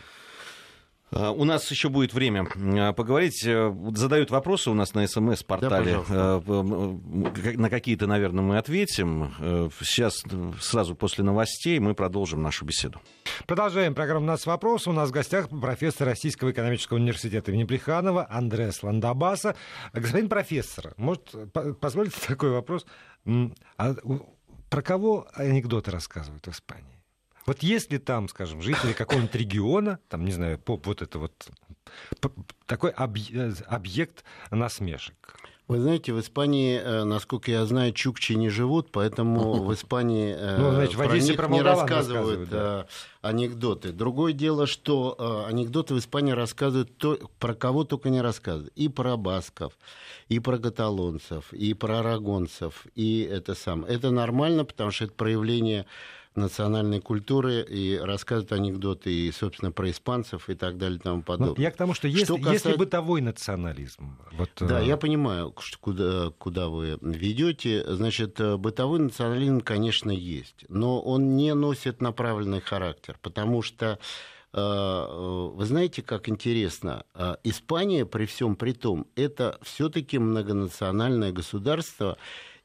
А, 1.11 1.31
у 1.31 1.45
нас 1.45 1.69
еще 1.71 1.89
будет 1.89 2.13
время 2.13 2.47
а, 2.55 2.93
поговорить. 2.93 3.43
Э, 3.45 3.73
задают 3.95 4.29
вопросы 4.29 4.69
у 4.69 4.73
нас 4.73 4.93
на 4.93 5.07
СМС-портале. 5.07 6.03
Да, 6.09 6.41
э, 6.45 7.53
на 7.57 7.69
какие-то, 7.69 8.07
наверное, 8.07 8.43
мы 8.43 8.57
ответим. 8.57 9.33
Э, 9.39 9.69
сейчас, 9.81 10.23
сразу 10.59 10.95
после 10.95 11.23
новостей, 11.23 11.79
мы 11.79 11.93
продолжим 11.93 12.41
нашу 12.41 12.65
беседу. 12.65 13.01
Продолжаем 13.45 13.95
программу 13.95 14.25
«У 14.25 14.27
нас 14.27 14.45
вопрос». 14.45 14.87
У 14.87 14.91
нас 14.91 15.09
в 15.09 15.13
гостях 15.13 15.49
профессор 15.49 16.07
Российского 16.07 16.51
экономического 16.51 16.97
университета 16.97 17.51
имени 17.51 17.63
Плеханова 17.63 18.27
Андреас 18.29 18.83
Ландабаса. 18.83 19.55
Господин 19.93 20.27
профессор, 20.27 20.93
может, 20.97 21.35
позволите 21.79 22.17
такой 22.27 22.51
вопрос? 22.51 22.85
А 23.77 23.95
про 24.69 24.81
кого 24.81 25.27
анекдоты 25.33 25.91
рассказывают 25.91 26.45
в 26.45 26.51
Испании? 26.51 26.96
Вот 27.47 27.63
если 27.63 27.97
там, 27.97 28.27
скажем, 28.27 28.61
жители 28.61 28.91
какого-нибудь 28.91 29.33
региона, 29.33 29.99
там, 30.09 30.25
не 30.25 30.33
знаю, 30.33 30.59
поп, 30.59 30.85
вот 30.85 31.01
это 31.01 31.17
вот 31.17 31.47
такой 32.65 32.91
объект 32.91 34.25
насмешек. 34.51 35.37
Вы 35.69 35.79
знаете, 35.79 36.13
в 36.13 36.19
Испании, 36.19 36.77
э, 36.77 37.03
насколько 37.03 37.51
я 37.51 37.65
знаю, 37.65 37.91
чукчи 37.91 38.33
не 38.33 38.49
живут, 38.49 38.89
поэтому 38.91 39.53
в 39.65 39.73
Испании 39.73 40.33
э, 40.37 40.57
ну, 40.57 40.71
значит, 40.71 40.95
про 40.95 41.17
них 41.17 41.35
про 41.35 41.47
не 41.47 41.61
рассказывают 41.61 42.49
да. 42.49 42.87
Э, 43.21 43.27
анекдоты. 43.27 43.91
Другое 43.91 44.31
дело, 44.31 44.65
что 44.65 45.45
анекдоты 45.47 45.93
в 45.93 45.99
Испании 45.99 46.31
рассказывают 46.31 46.97
то, 46.97 47.17
про 47.39 47.53
кого 47.53 47.83
только 47.83 48.09
не 48.09 48.21
рассказывают. 48.21 48.71
И 48.75 48.87
про 48.87 49.17
басков, 49.17 49.73
и 50.29 50.39
про 50.39 50.57
каталонцев, 50.57 51.51
и 51.51 51.73
про 51.73 51.99
арагонцев, 51.99 52.87
и 52.95 53.21
это 53.21 53.53
сам. 53.53 53.83
Это 53.83 54.09
нормально, 54.11 54.63
потому 54.63 54.91
что 54.91 55.05
это 55.05 55.13
проявление 55.13 55.85
национальной 56.37 57.01
культуры 57.01 57.61
и 57.61 57.97
рассказывают 57.97 58.51
анекдоты 58.51 59.11
и, 59.11 59.31
собственно, 59.31 59.71
про 59.71 59.89
испанцев 59.89 60.49
и 60.49 60.55
так 60.55 60.77
далее 60.77 60.99
и 60.99 61.01
тому 61.01 61.23
подобное. 61.23 61.55
Ну, 61.55 61.61
я 61.61 61.71
к 61.71 61.75
тому, 61.75 61.93
что 61.93 62.07
если, 62.07 62.25
что 62.25 62.37
касается... 62.37 62.69
если 62.69 62.79
бытовой 62.79 63.21
национализм... 63.21 64.17
Вот, 64.31 64.49
да, 64.59 64.81
э... 64.81 64.85
я 64.85 64.97
понимаю, 64.97 65.53
куда, 65.81 66.31
куда 66.37 66.69
вы 66.69 66.97
ведете. 67.01 67.83
Значит, 67.87 68.39
э, 68.39 68.57
бытовой 68.57 68.99
национализм, 68.99 69.61
конечно, 69.61 70.11
есть, 70.11 70.65
но 70.69 71.01
он 71.01 71.35
не 71.35 71.53
носит 71.53 72.01
направленный 72.01 72.61
характер, 72.61 73.17
потому 73.21 73.61
что 73.61 73.99
э, 74.53 75.51
вы 75.53 75.65
знаете, 75.65 76.01
как 76.01 76.29
интересно, 76.29 77.03
Испания 77.43 78.05
при 78.05 78.25
всем 78.25 78.55
при 78.55 78.73
том, 78.73 79.07
это 79.15 79.59
все-таки 79.63 80.19
многонациональное 80.19 81.31
государство, 81.31 82.17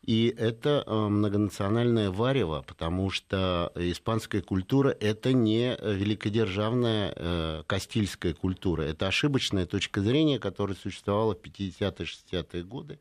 и 0.02 0.34
это 0.36 0.82
э, 0.84 0.94
многонациональное 1.08 2.10
варево, 2.10 2.64
потому 2.66 3.10
что 3.10 3.70
испанская 3.76 4.42
культура– 4.42 4.88
это 5.00 5.32
не 5.32 5.76
великодержавная 5.80 7.12
э, 7.14 7.62
кастильская 7.66 8.34
культура. 8.34 8.82
Это 8.82 9.06
ошибочная 9.06 9.64
точка 9.64 10.00
зрения, 10.00 10.40
которая 10.40 10.76
существовала 10.76 11.34
в 11.34 11.38
50-60-е 11.38 12.64
годы 12.64 12.98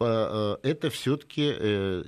э, 0.00 0.56
это 0.62 0.88
все-таки 0.88 1.54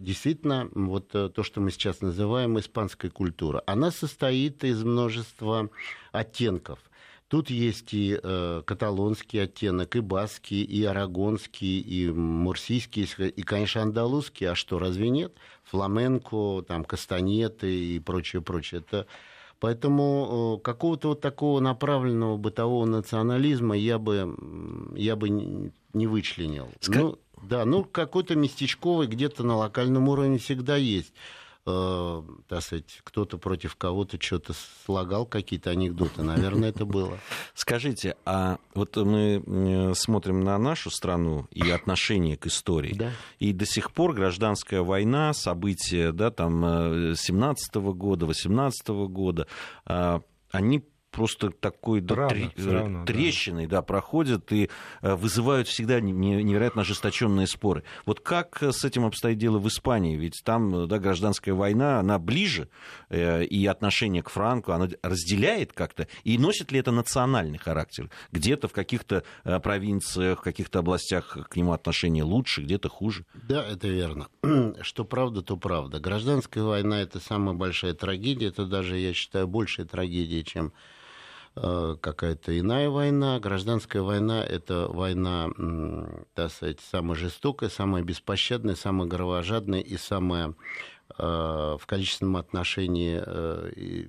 действительно 0.01 0.71
вот 0.75 1.09
то, 1.09 1.43
что 1.43 1.61
мы 1.61 1.71
сейчас 1.71 2.01
называем 2.01 2.59
испанской 2.59 3.11
культурой. 3.11 3.61
Она 3.67 3.91
состоит 3.91 4.65
из 4.65 4.83
множества 4.83 5.69
оттенков– 6.13 6.79
Тут 7.29 7.49
есть 7.49 7.95
и 7.95 8.19
э, 8.23 8.63
каталонский 8.65 9.43
оттенок, 9.43 9.97
и 9.97 10.01
баский, 10.01 10.63
и 10.63 10.85
арагонский, 10.85 11.81
и 11.81 12.11
мурсийский, 12.11 13.09
и, 13.29 13.43
конечно, 13.43 13.83
андалузский. 13.83 14.49
А 14.49 14.55
что, 14.55 14.79
разве 14.79 15.09
нет? 15.09 15.33
Фламенко, 15.65 16.65
там, 16.69 16.85
кастанеты 16.85 17.75
и 17.75 17.99
прочее, 17.99 18.43
прочее. 18.43 18.83
Это... 18.87 19.07
Поэтому 19.59 20.59
э, 20.59 20.63
какого-то 20.63 21.09
вот 21.09 21.23
такого 21.23 21.61
направленного 21.61 22.37
бытового 22.37 22.85
национализма 22.85 23.77
я 23.77 23.99
бы, 23.99 24.37
я 24.95 25.17
бы 25.17 25.31
не 25.31 26.07
вычленил. 26.07 26.69
Ска... 26.81 26.99
Ну, 26.99 27.19
да, 27.43 27.65
ну 27.65 27.85
какой-то 27.85 28.37
местечковый 28.37 29.07
где-то 29.07 29.43
на 29.43 29.57
локальном 29.57 30.09
уровне 30.09 30.39
всегда 30.39 30.77
есть 30.77 31.13
э, 31.67 32.23
так 32.49 32.63
сказать, 32.63 33.01
кто-то 33.05 33.39
против 33.39 33.77
кого-то 33.77 34.21
что-то 34.21 34.55
слагал, 34.85 35.27
какие-то 35.27 35.71
анекдоты. 35.71 36.23
Наверное, 36.23 36.71
это 36.71 36.85
было. 36.85 37.19
Скажите, 37.55 38.17
а 38.25 38.59
вот 38.75 38.97
мы 38.97 39.93
смотрим 39.95 40.41
на 40.41 40.59
нашу 40.59 40.91
страну 40.91 41.47
и 41.51 41.71
отношение 41.71 42.37
к 42.37 42.47
истории. 42.47 42.95
Да. 42.95 43.11
И 43.39 43.53
до 43.53 43.67
сих 43.67 43.93
пор 43.93 44.15
гражданская 44.15 44.83
война, 44.83 45.33
события 45.33 46.13
да, 46.13 46.31
там, 46.31 47.15
17 47.17 47.77
-го 47.77 47.95
года, 47.95 48.27
18 48.27 48.89
-го 48.89 49.09
года, 49.09 49.47
а, 49.85 50.21
они 50.51 50.85
просто 51.15 51.51
такой 51.51 52.01
да, 52.01 52.29
тре- 52.29 52.51
равно, 52.57 53.05
трещиной 53.05 53.67
да. 53.67 53.77
Да, 53.77 53.83
проходят 53.83 54.53
и 54.53 54.69
э, 55.03 55.15
вызывают 55.15 55.69
всегда 55.69 56.01
невероятно 56.01 56.83
ожесточенные 56.83 57.47
споры. 57.47 57.85
Вот 58.07 58.21
как 58.21 58.63
с 58.63 58.85
этим 58.85 59.05
обстоит 59.05 59.39
дело 59.39 59.59
в 59.59 59.69
Испании? 59.69 60.17
Ведь 60.17 60.43
там 60.45 60.87
да, 60.89 60.99
гражданская 60.99 61.55
война, 61.55 62.01
она 62.01 62.19
ближе, 62.19 62.69
э, 63.11 63.45
и 63.45 63.67
отношение 63.67 64.23
к 64.23 64.31
Франку, 64.31 64.73
оно 64.73 64.89
разделяет 65.03 65.73
как-то, 65.73 66.09
и 66.25 66.39
носит 66.39 66.73
ли 66.73 66.81
это 66.81 66.91
национальный 66.91 67.59
характер? 67.59 68.11
Где-то 68.33 68.69
в 68.69 68.73
каких-то 68.73 69.23
э, 69.45 69.61
провинциях, 69.61 70.41
в 70.41 70.43
каких-то 70.43 70.81
областях 70.81 71.37
к 71.49 71.57
нему 71.57 71.73
отношение 71.73 72.25
лучше, 72.25 72.63
где-то 72.63 72.89
хуже? 72.89 73.25
Да, 73.35 73.65
это 73.65 73.89
верно. 73.89 74.29
Что 74.83 75.05
правда, 75.05 75.43
то 75.43 75.57
правда. 75.57 76.01
Гражданская 76.01 76.65
война– 76.65 77.01
это 77.03 77.21
самая 77.21 77.55
большая 77.55 77.95
трагедия, 77.95 78.49
это 78.49 78.67
даже, 78.67 78.99
я 78.99 79.13
считаю, 79.15 79.47
большая 79.47 79.87
трагедия, 79.87 80.43
чем 80.43 80.67
Э, 80.67 81.04
какая-то 81.55 82.59
иная 82.59 82.91
война. 82.91 83.39
Гражданская 83.39 84.03
война– 84.03 84.45
это 84.49 84.89
война, 84.89 85.49
так 86.35 86.51
сказать, 86.51 86.81
самая 86.91 87.17
жестокая, 87.17 87.69
самая 87.69 88.03
беспощадная, 88.03 88.75
самая 88.75 89.09
кровожадная 89.09 89.81
и 89.81 89.97
самая 89.97 90.55
э, 91.17 91.23
в 91.23 91.83
количественном 91.87 92.37
отношении 92.39 93.23
э, 93.25 93.73
и, 93.77 94.09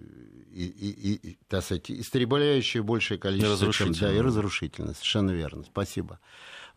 и, 0.53 1.13
и, 1.13 1.37
так 1.47 1.63
сказать, 1.63 1.91
истребляющее 1.91 2.81
большее 2.81 3.19
количество, 3.19 3.71
чем 3.71 3.91
да, 3.93 4.11
и 4.11 4.19
разрушительно. 4.19 4.93
Совершенно 4.93 5.31
верно. 5.31 5.63
Спасибо. 5.63 6.19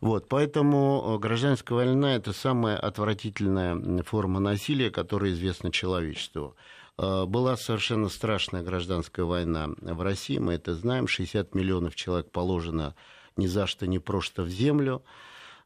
Вот, 0.01 0.29
поэтому 0.29 1.17
гражданская 1.19 1.75
война– 1.75 2.15
это 2.15 2.31
самая 2.31 2.77
отвратительная 2.77 4.03
форма 4.03 4.39
насилия, 4.39 4.91
которая 4.91 5.31
известна 5.31 5.71
человечеству. 5.71 6.55
Э, 6.99 7.25
была 7.25 7.55
совершенно 7.55 8.09
страшная 8.09 8.61
гражданская 8.61 9.25
война 9.25 9.69
в 9.79 10.01
России, 10.01 10.37
мы 10.37 10.53
это 10.53 10.75
знаем. 10.75 11.07
60 11.07 11.55
миллионов 11.55 11.95
человек 11.95 12.29
положено 12.29 12.93
ни 13.37 13.47
за 13.47 13.67
что, 13.67 13.87
ни 13.87 13.99
просто 13.99 14.43
в 14.43 14.49
землю. 14.49 15.01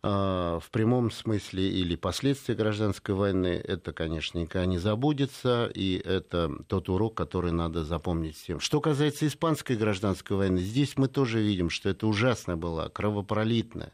Э, 0.04 0.60
в 0.62 0.70
прямом 0.70 1.10
смысле 1.10 1.68
или 1.72 1.96
последствия 1.96 2.54
гражданской 2.54 3.16
войны, 3.16 3.48
это, 3.48 3.94
конечно, 3.94 4.38
никогда 4.38 4.68
не 4.68 4.78
забудется, 4.78 5.72
и 5.74 5.96
это 5.98 6.52
тот 6.68 6.88
урок, 6.90 7.16
который 7.16 7.52
надо 7.52 7.84
запомнить 7.84 8.38
всем. 8.38 8.60
Что 8.60 8.80
касается 8.80 9.26
испанской 9.26 9.76
гражданской 9.76 10.38
войны, 10.38 10.60
здесь 10.60 10.98
мы 10.98 11.08
тоже 11.08 11.42
видим, 11.42 11.72
что 11.72 11.90
это 11.90 12.06
ужасно 12.06 12.58
было, 12.58 12.90
кровопролитная, 12.90 13.94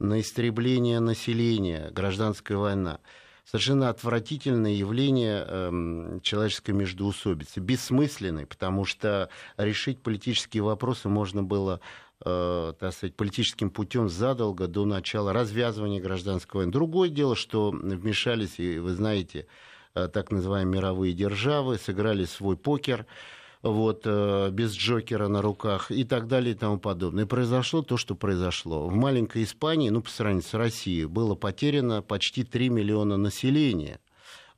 на 0.00 0.20
истребление 0.20 0.98
населения, 0.98 1.90
гражданская 1.92 2.58
война 2.58 2.98
совершенно 3.44 3.88
отвратительное 3.88 4.72
явление 4.72 5.44
э, 5.46 6.18
человеческой 6.22 6.72
междоусобицы, 6.72 7.60
бессмысленной, 7.60 8.46
потому 8.46 8.84
что 8.84 9.28
решить 9.56 10.00
политические 10.00 10.62
вопросы 10.62 11.08
можно 11.08 11.42
было 11.42 11.80
так 12.20 12.92
сказать, 12.92 13.16
политическим 13.16 13.68
путем 13.70 14.08
задолго 14.08 14.66
до 14.66 14.86
начала 14.86 15.34
развязывания 15.34 16.00
гражданской 16.00 16.60
войны. 16.60 16.72
Другое 16.72 17.10
дело, 17.10 17.36
что 17.36 17.70
вмешались, 17.70 18.58
и 18.58 18.78
вы 18.78 18.94
знаете, 18.94 19.46
так 19.92 20.30
называемые 20.30 20.76
мировые 20.76 21.12
державы, 21.12 21.76
сыграли 21.76 22.24
свой 22.24 22.56
покер, 22.56 23.04
вот, 23.64 24.02
э, 24.04 24.50
без 24.52 24.74
Джокера 24.74 25.26
на 25.28 25.40
руках 25.40 25.90
и 25.90 26.04
так 26.04 26.28
далее 26.28 26.54
и 26.54 26.56
тому 26.56 26.78
подобное. 26.78 27.24
И 27.24 27.26
произошло 27.26 27.80
то, 27.80 27.96
что 27.96 28.14
произошло. 28.14 28.86
В 28.86 28.94
маленькой 28.94 29.44
Испании, 29.44 29.88
ну, 29.88 30.02
по 30.02 30.10
сравнению 30.10 30.46
с 30.46 30.52
Россией, 30.52 31.06
было 31.06 31.34
потеряно 31.34 32.02
почти 32.02 32.44
3 32.44 32.68
миллиона 32.68 33.16
населения. 33.16 34.00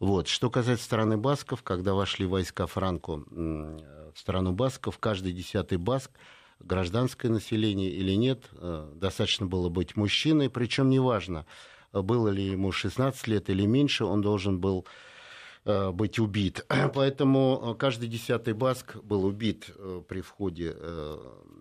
Вот. 0.00 0.26
Что 0.26 0.50
касается 0.50 0.84
страны 0.84 1.16
Басков, 1.16 1.62
когда 1.62 1.94
вошли 1.94 2.26
войска 2.26 2.66
Франко 2.66 3.22
в 3.30 4.18
страну 4.18 4.52
Басков, 4.52 4.98
каждый 4.98 5.32
десятый 5.32 5.78
Баск 5.78 6.10
гражданское 6.58 7.28
население 7.28 7.90
или 7.90 8.12
нет, 8.12 8.44
э, 8.52 8.92
достаточно 8.96 9.46
было 9.46 9.68
быть 9.68 9.94
мужчиной, 9.94 10.50
причем 10.50 10.90
неважно, 10.90 11.46
было 11.92 12.28
ли 12.28 12.44
ему 12.44 12.72
16 12.72 13.28
лет 13.28 13.50
или 13.50 13.66
меньше, 13.66 14.04
он 14.04 14.20
должен 14.20 14.58
был 14.58 14.84
Э, 14.84 14.90
быть 15.66 16.18
убит. 16.18 16.64
Поэтому 16.94 17.60
э, 17.60 17.74
каждый 17.74 18.08
десятый 18.08 18.54
баск 18.54 18.96
был 18.96 19.24
убит 19.24 19.70
э, 19.76 20.02
при 20.06 20.20
входе 20.20 20.76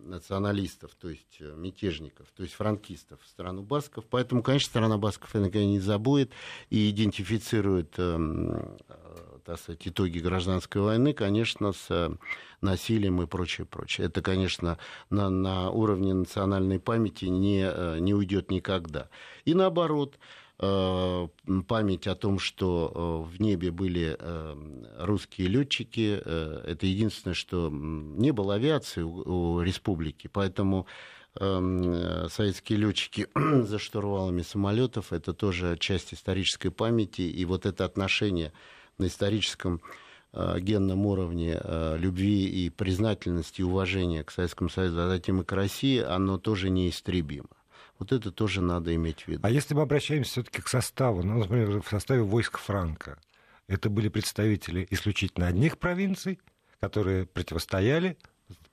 националистов, 0.03 0.91
то 1.01 1.09
есть 1.09 1.39
мятежников, 1.39 2.27
то 2.35 2.43
есть 2.43 2.53
франкистов 2.53 3.19
в 3.23 3.27
страну 3.27 3.63
басков. 3.63 4.05
Поэтому, 4.07 4.43
конечно, 4.43 4.69
страна 4.69 4.97
басков 4.99 5.33
никогда 5.33 5.65
не 5.65 5.79
забудет 5.79 6.29
и 6.69 6.91
идентифицирует 6.91 7.95
так 9.45 9.59
сказать, 9.59 9.87
итоги 9.87 10.19
гражданской 10.19 10.81
войны, 10.81 11.13
конечно, 11.13 11.71
с 11.71 12.11
насилием 12.61 13.21
и 13.21 13.27
прочее, 13.27 13.65
прочее. 13.65 14.07
Это, 14.07 14.21
конечно, 14.21 14.77
на, 15.09 15.29
на 15.29 15.71
уровне 15.71 16.13
национальной 16.13 16.79
памяти 16.79 17.25
не, 17.25 17.99
не 17.99 18.13
уйдет 18.13 18.51
никогда. 18.51 19.09
И 19.43 19.53
наоборот, 19.53 20.17
Э, 20.17 20.44
память 20.57 22.07
о 22.07 22.15
том, 22.15 22.39
что 22.39 23.25
э, 23.29 23.35
в 23.35 23.41
небе 23.41 23.71
были 23.71 24.15
э, 24.17 24.55
русские 24.99 25.49
летчики. 25.49 26.15
Это 26.15 26.85
единственное, 26.85 27.33
что 27.33 27.69
не 27.69 28.31
было 28.31 28.55
авиации 28.55 29.01
у 29.01 29.61
республики, 29.61 30.29
поэтому 30.31 30.87
советские 31.37 32.77
летчики 32.79 33.27
за 33.35 33.77
штурвалами 33.77 34.41
самолетов 34.41 35.11
это 35.11 35.33
тоже 35.33 35.75
часть 35.77 36.13
исторической 36.13 36.69
памяти, 36.69 37.23
и 37.23 37.43
вот 37.43 37.65
это 37.65 37.83
отношение 37.83 38.53
на 38.97 39.07
историческом 39.07 39.81
генном 40.31 41.05
уровне 41.05 41.59
любви 41.97 42.45
и 42.45 42.69
признательности 42.69 43.59
и 43.59 43.65
уважения 43.65 44.23
к 44.23 44.31
Советскому 44.31 44.69
Союзу, 44.69 45.01
а 45.01 45.09
затем 45.09 45.41
и 45.41 45.43
к 45.43 45.51
России, 45.51 45.99
оно 45.99 46.37
тоже 46.37 46.69
неистребимо. 46.69 47.49
Вот 47.99 48.11
это 48.11 48.31
тоже 48.31 48.61
надо 48.61 48.93
иметь 48.95 49.21
в 49.21 49.27
виду. 49.27 49.39
А 49.43 49.49
если 49.49 49.73
мы 49.73 49.81
обращаемся 49.81 50.31
все-таки 50.31 50.61
к 50.61 50.67
составу, 50.67 51.23
ну, 51.23 51.39
например, 51.39 51.81
в 51.81 51.87
составе 51.89 52.21
войск 52.21 52.57
Франка, 52.57 53.19
это 53.67 53.89
были 53.89 54.09
представители 54.09 54.85
исключительно 54.89 55.47
одних 55.47 55.77
провинций, 55.77 56.39
которые 56.79 57.25
противостояли 57.25 58.17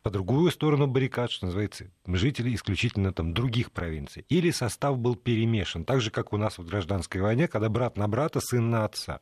по 0.02 0.10
другую 0.10 0.50
сторону 0.50 0.86
баррикад, 0.86 1.30
что 1.30 1.46
называется, 1.46 1.86
жители 2.06 2.54
исключительно 2.54 3.12
там 3.12 3.32
других 3.32 3.70
провинций. 3.70 4.26
Или 4.28 4.50
состав 4.50 4.98
был 4.98 5.14
перемешан, 5.14 5.84
так 5.84 6.00
же, 6.00 6.10
как 6.10 6.32
у 6.32 6.36
нас 6.36 6.58
в 6.58 6.66
гражданской 6.66 7.20
войне, 7.20 7.46
когда 7.46 7.68
брат 7.68 7.96
на 7.96 8.08
брата, 8.08 8.40
сын 8.40 8.68
на 8.68 8.84
отца. 8.84 9.20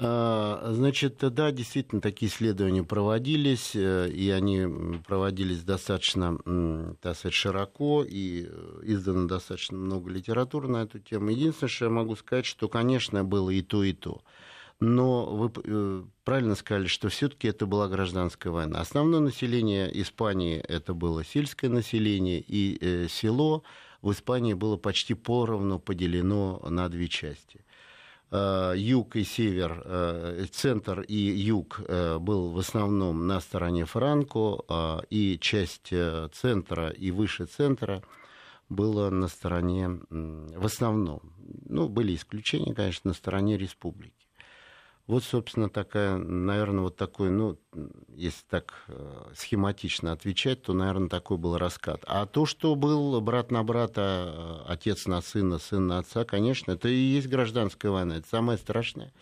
А, 0.00 0.70
значит, 0.74 1.16
да, 1.18 1.50
действительно, 1.50 2.00
такие 2.00 2.30
исследования 2.30 2.84
проводились, 2.84 3.74
э, 3.74 4.08
и 4.08 4.30
они 4.30 5.00
проводились 5.04 5.64
достаточно, 5.64 6.38
так 7.00 7.16
сказать, 7.16 7.34
широко, 7.34 8.04
и 8.08 8.46
э, 8.48 8.80
издано 8.84 9.26
достаточно 9.26 9.76
много 9.76 10.08
литературы 10.08 10.68
на 10.68 10.84
эту 10.84 11.00
тему. 11.00 11.30
Единственное, 11.30 11.68
что 11.68 11.84
я 11.86 11.90
могу 11.90 12.14
сказать, 12.14 12.46
что, 12.46 12.68
конечно, 12.68 13.24
было 13.24 13.50
и 13.50 13.60
то, 13.60 13.82
и 13.82 13.92
то. 13.92 14.22
Но 14.78 15.26
вы 15.34 15.50
э, 15.64 16.04
правильно 16.22 16.54
сказали, 16.54 16.86
что 16.86 17.08
все-таки 17.08 17.48
это 17.48 17.66
была 17.66 17.88
гражданская 17.88 18.52
война. 18.52 18.80
Основное 18.80 19.18
население 19.18 19.90
Испании 20.00 20.58
это 20.58 20.94
было 20.94 21.24
сельское 21.24 21.68
население, 21.68 22.40
и 22.46 23.08
село 23.08 23.64
в 24.00 24.12
Испании 24.12 24.54
было 24.54 24.76
почти 24.76 25.14
поровну 25.14 25.80
поделено 25.80 26.64
на 26.68 26.88
две 26.88 27.08
части. 27.08 27.64
Э, 28.30 28.74
юг 28.76 29.16
и 29.16 29.24
север, 29.24 29.82
э, 29.86 30.44
центр 30.50 31.00
и 31.00 31.16
юг 31.16 31.80
э, 31.88 32.18
был 32.18 32.50
в 32.50 32.58
основном 32.58 33.26
на 33.26 33.40
стороне 33.40 33.86
Франко, 33.86 35.04
и 35.08 35.38
часть 35.40 35.94
центра 36.32 36.90
и 36.90 37.10
выше 37.10 37.46
центра 37.46 38.02
было 38.68 39.08
на 39.08 39.28
стороне, 39.28 40.00
в 40.10 40.66
основном, 40.66 41.20
ну, 41.66 41.88
были 41.88 42.14
исключения, 42.14 42.74
конечно, 42.74 43.08
на 43.08 43.14
стороне 43.14 43.56
республики. 43.56 44.17
Вот, 45.08 45.24
собственно, 45.24 45.70
такая, 45.70 46.18
наверное, 46.18 46.82
вот 46.82 46.96
такой, 46.96 47.30
ну, 47.30 47.58
если 48.14 48.42
так 48.50 48.74
э, 48.88 49.32
схематично 49.34 50.12
отвечать, 50.12 50.60
то, 50.60 50.74
наверное, 50.74 51.08
такой 51.08 51.38
был 51.38 51.56
раскат. 51.56 52.04
А 52.06 52.26
то, 52.26 52.44
что 52.44 52.74
был 52.74 53.18
брат 53.22 53.50
на 53.50 53.64
брата, 53.64 54.62
э, 54.66 54.70
отец 54.70 55.06
на 55.06 55.22
сына, 55.22 55.58
сын 55.58 55.86
на 55.86 56.00
отца, 56.00 56.26
конечно, 56.26 56.72
это 56.72 56.90
и 56.90 56.94
есть 56.94 57.26
гражданская 57.26 57.90
война, 57.90 58.18
это 58.18 58.28
самое 58.28 58.58
страшное. 58.58 59.14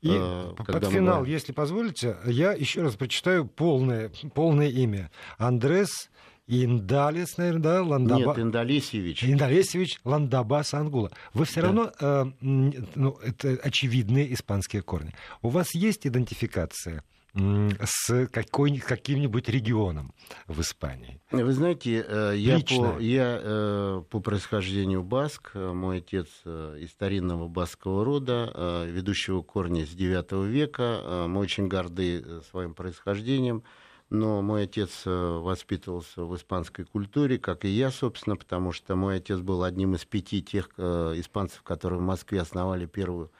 И 0.00 0.08
э, 0.10 0.54
под 0.56 0.86
финал, 0.86 1.20
мы... 1.20 1.28
если 1.28 1.52
позволите, 1.52 2.16
я 2.24 2.52
еще 2.52 2.80
раз 2.80 2.96
прочитаю 2.96 3.46
полное, 3.46 4.10
полное 4.32 4.68
имя. 4.68 5.10
Андрес 5.36 6.08
Индалис, 6.46 7.38
наверное, 7.38 7.62
да? 7.62 7.82
Ландаба... 7.82 8.20
Нет, 8.20 8.38
Индалесевич. 8.38 9.24
Индалесевич 9.24 10.00
Ландабас 10.04 10.74
Ангула. 10.74 11.10
Вы 11.34 11.44
все 11.44 11.60
да. 11.60 11.66
равно, 11.66 11.92
э, 11.98 12.24
ну, 12.40 13.18
это 13.22 13.58
очевидные 13.62 14.32
испанские 14.32 14.82
корни. 14.82 15.12
У 15.42 15.48
вас 15.48 15.74
есть 15.74 16.06
идентификация? 16.06 17.02
с 17.38 18.28
какой, 18.28 18.78
каким-нибудь 18.78 19.50
регионом 19.50 20.14
в 20.46 20.62
Испании? 20.62 21.20
Вы 21.30 21.52
знаете, 21.52 22.02
э, 22.08 22.32
я, 22.34 22.58
по, 22.60 22.98
я 22.98 23.38
э, 23.38 24.02
по 24.08 24.20
происхождению 24.20 25.02
баск, 25.02 25.54
мой 25.54 25.98
отец 25.98 26.28
из 26.46 26.92
старинного 26.92 27.46
баскского 27.46 28.06
рода, 28.06 28.86
ведущего 28.88 29.42
корня 29.42 29.84
с 29.84 29.90
IX 29.94 30.48
века, 30.48 31.26
мы 31.28 31.40
очень 31.40 31.68
горды 31.68 32.24
своим 32.50 32.72
происхождением 32.72 33.64
но 34.10 34.40
мой 34.40 34.64
отец 34.64 35.02
э, 35.04 35.10
воспитывался 35.10 36.22
в 36.22 36.36
испанской 36.36 36.84
культуре, 36.84 37.38
как 37.38 37.64
и 37.64 37.68
я, 37.68 37.90
собственно, 37.90 38.36
потому 38.36 38.72
что 38.72 38.94
мой 38.94 39.16
отец 39.16 39.40
был 39.40 39.64
одним 39.64 39.94
из 39.94 40.04
пяти 40.04 40.42
тех 40.42 40.70
э, 40.76 41.14
испанцев, 41.16 41.62
которые 41.62 41.98
в 41.98 42.02
Москве 42.02 42.40
основали 42.40 42.86
первую 42.86 43.32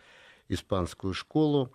испанскую 0.49 1.15
школу. 1.15 1.73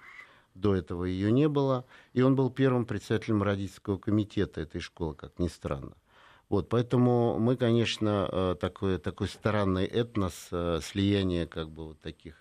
До 0.56 0.76
этого 0.76 1.06
ее 1.06 1.32
не 1.32 1.48
было. 1.48 1.86
И 2.14 2.22
он 2.22 2.36
был 2.36 2.50
первым 2.50 2.86
председателем 2.86 3.42
родительского 3.44 3.98
комитета 3.98 4.60
этой 4.60 4.82
школы, 4.82 5.16
как 5.16 5.40
ни 5.40 5.48
странно. 5.48 5.94
Вот, 6.50 6.68
поэтому 6.68 7.40
мы, 7.40 7.56
конечно, 7.56 8.28
э, 8.30 8.56
такой, 8.60 8.98
такой 8.98 9.30
странный 9.30 9.86
этнос, 9.86 10.50
слияние 10.82 11.48
как 11.48 11.70
бы 11.70 11.86
вот 11.86 12.02
таких 12.02 12.41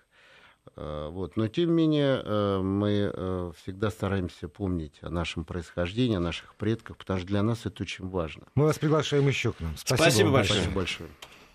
вот. 0.75 1.37
Но, 1.37 1.47
тем 1.47 1.69
не 1.69 1.75
менее, 1.75 2.21
э, 2.23 2.59
мы 2.61 3.11
э, 3.13 3.51
всегда 3.61 3.89
стараемся 3.91 4.47
помнить 4.47 4.99
о 5.01 5.09
нашем 5.09 5.45
происхождении, 5.45 6.17
о 6.17 6.21
наших 6.21 6.55
предках, 6.55 6.97
потому 6.97 7.19
что 7.19 7.27
для 7.27 7.43
нас 7.43 7.65
это 7.65 7.83
очень 7.83 8.07
важно. 8.07 8.43
Мы 8.55 8.65
вас 8.65 8.79
приглашаем 8.79 9.27
еще 9.27 9.51
к 9.51 9.59
нам. 9.59 9.75
Спасибо, 9.77 10.03
Спасибо 10.03 10.31
большое. 10.31 10.59
Спасибо 10.59 10.75
большое. 10.75 11.09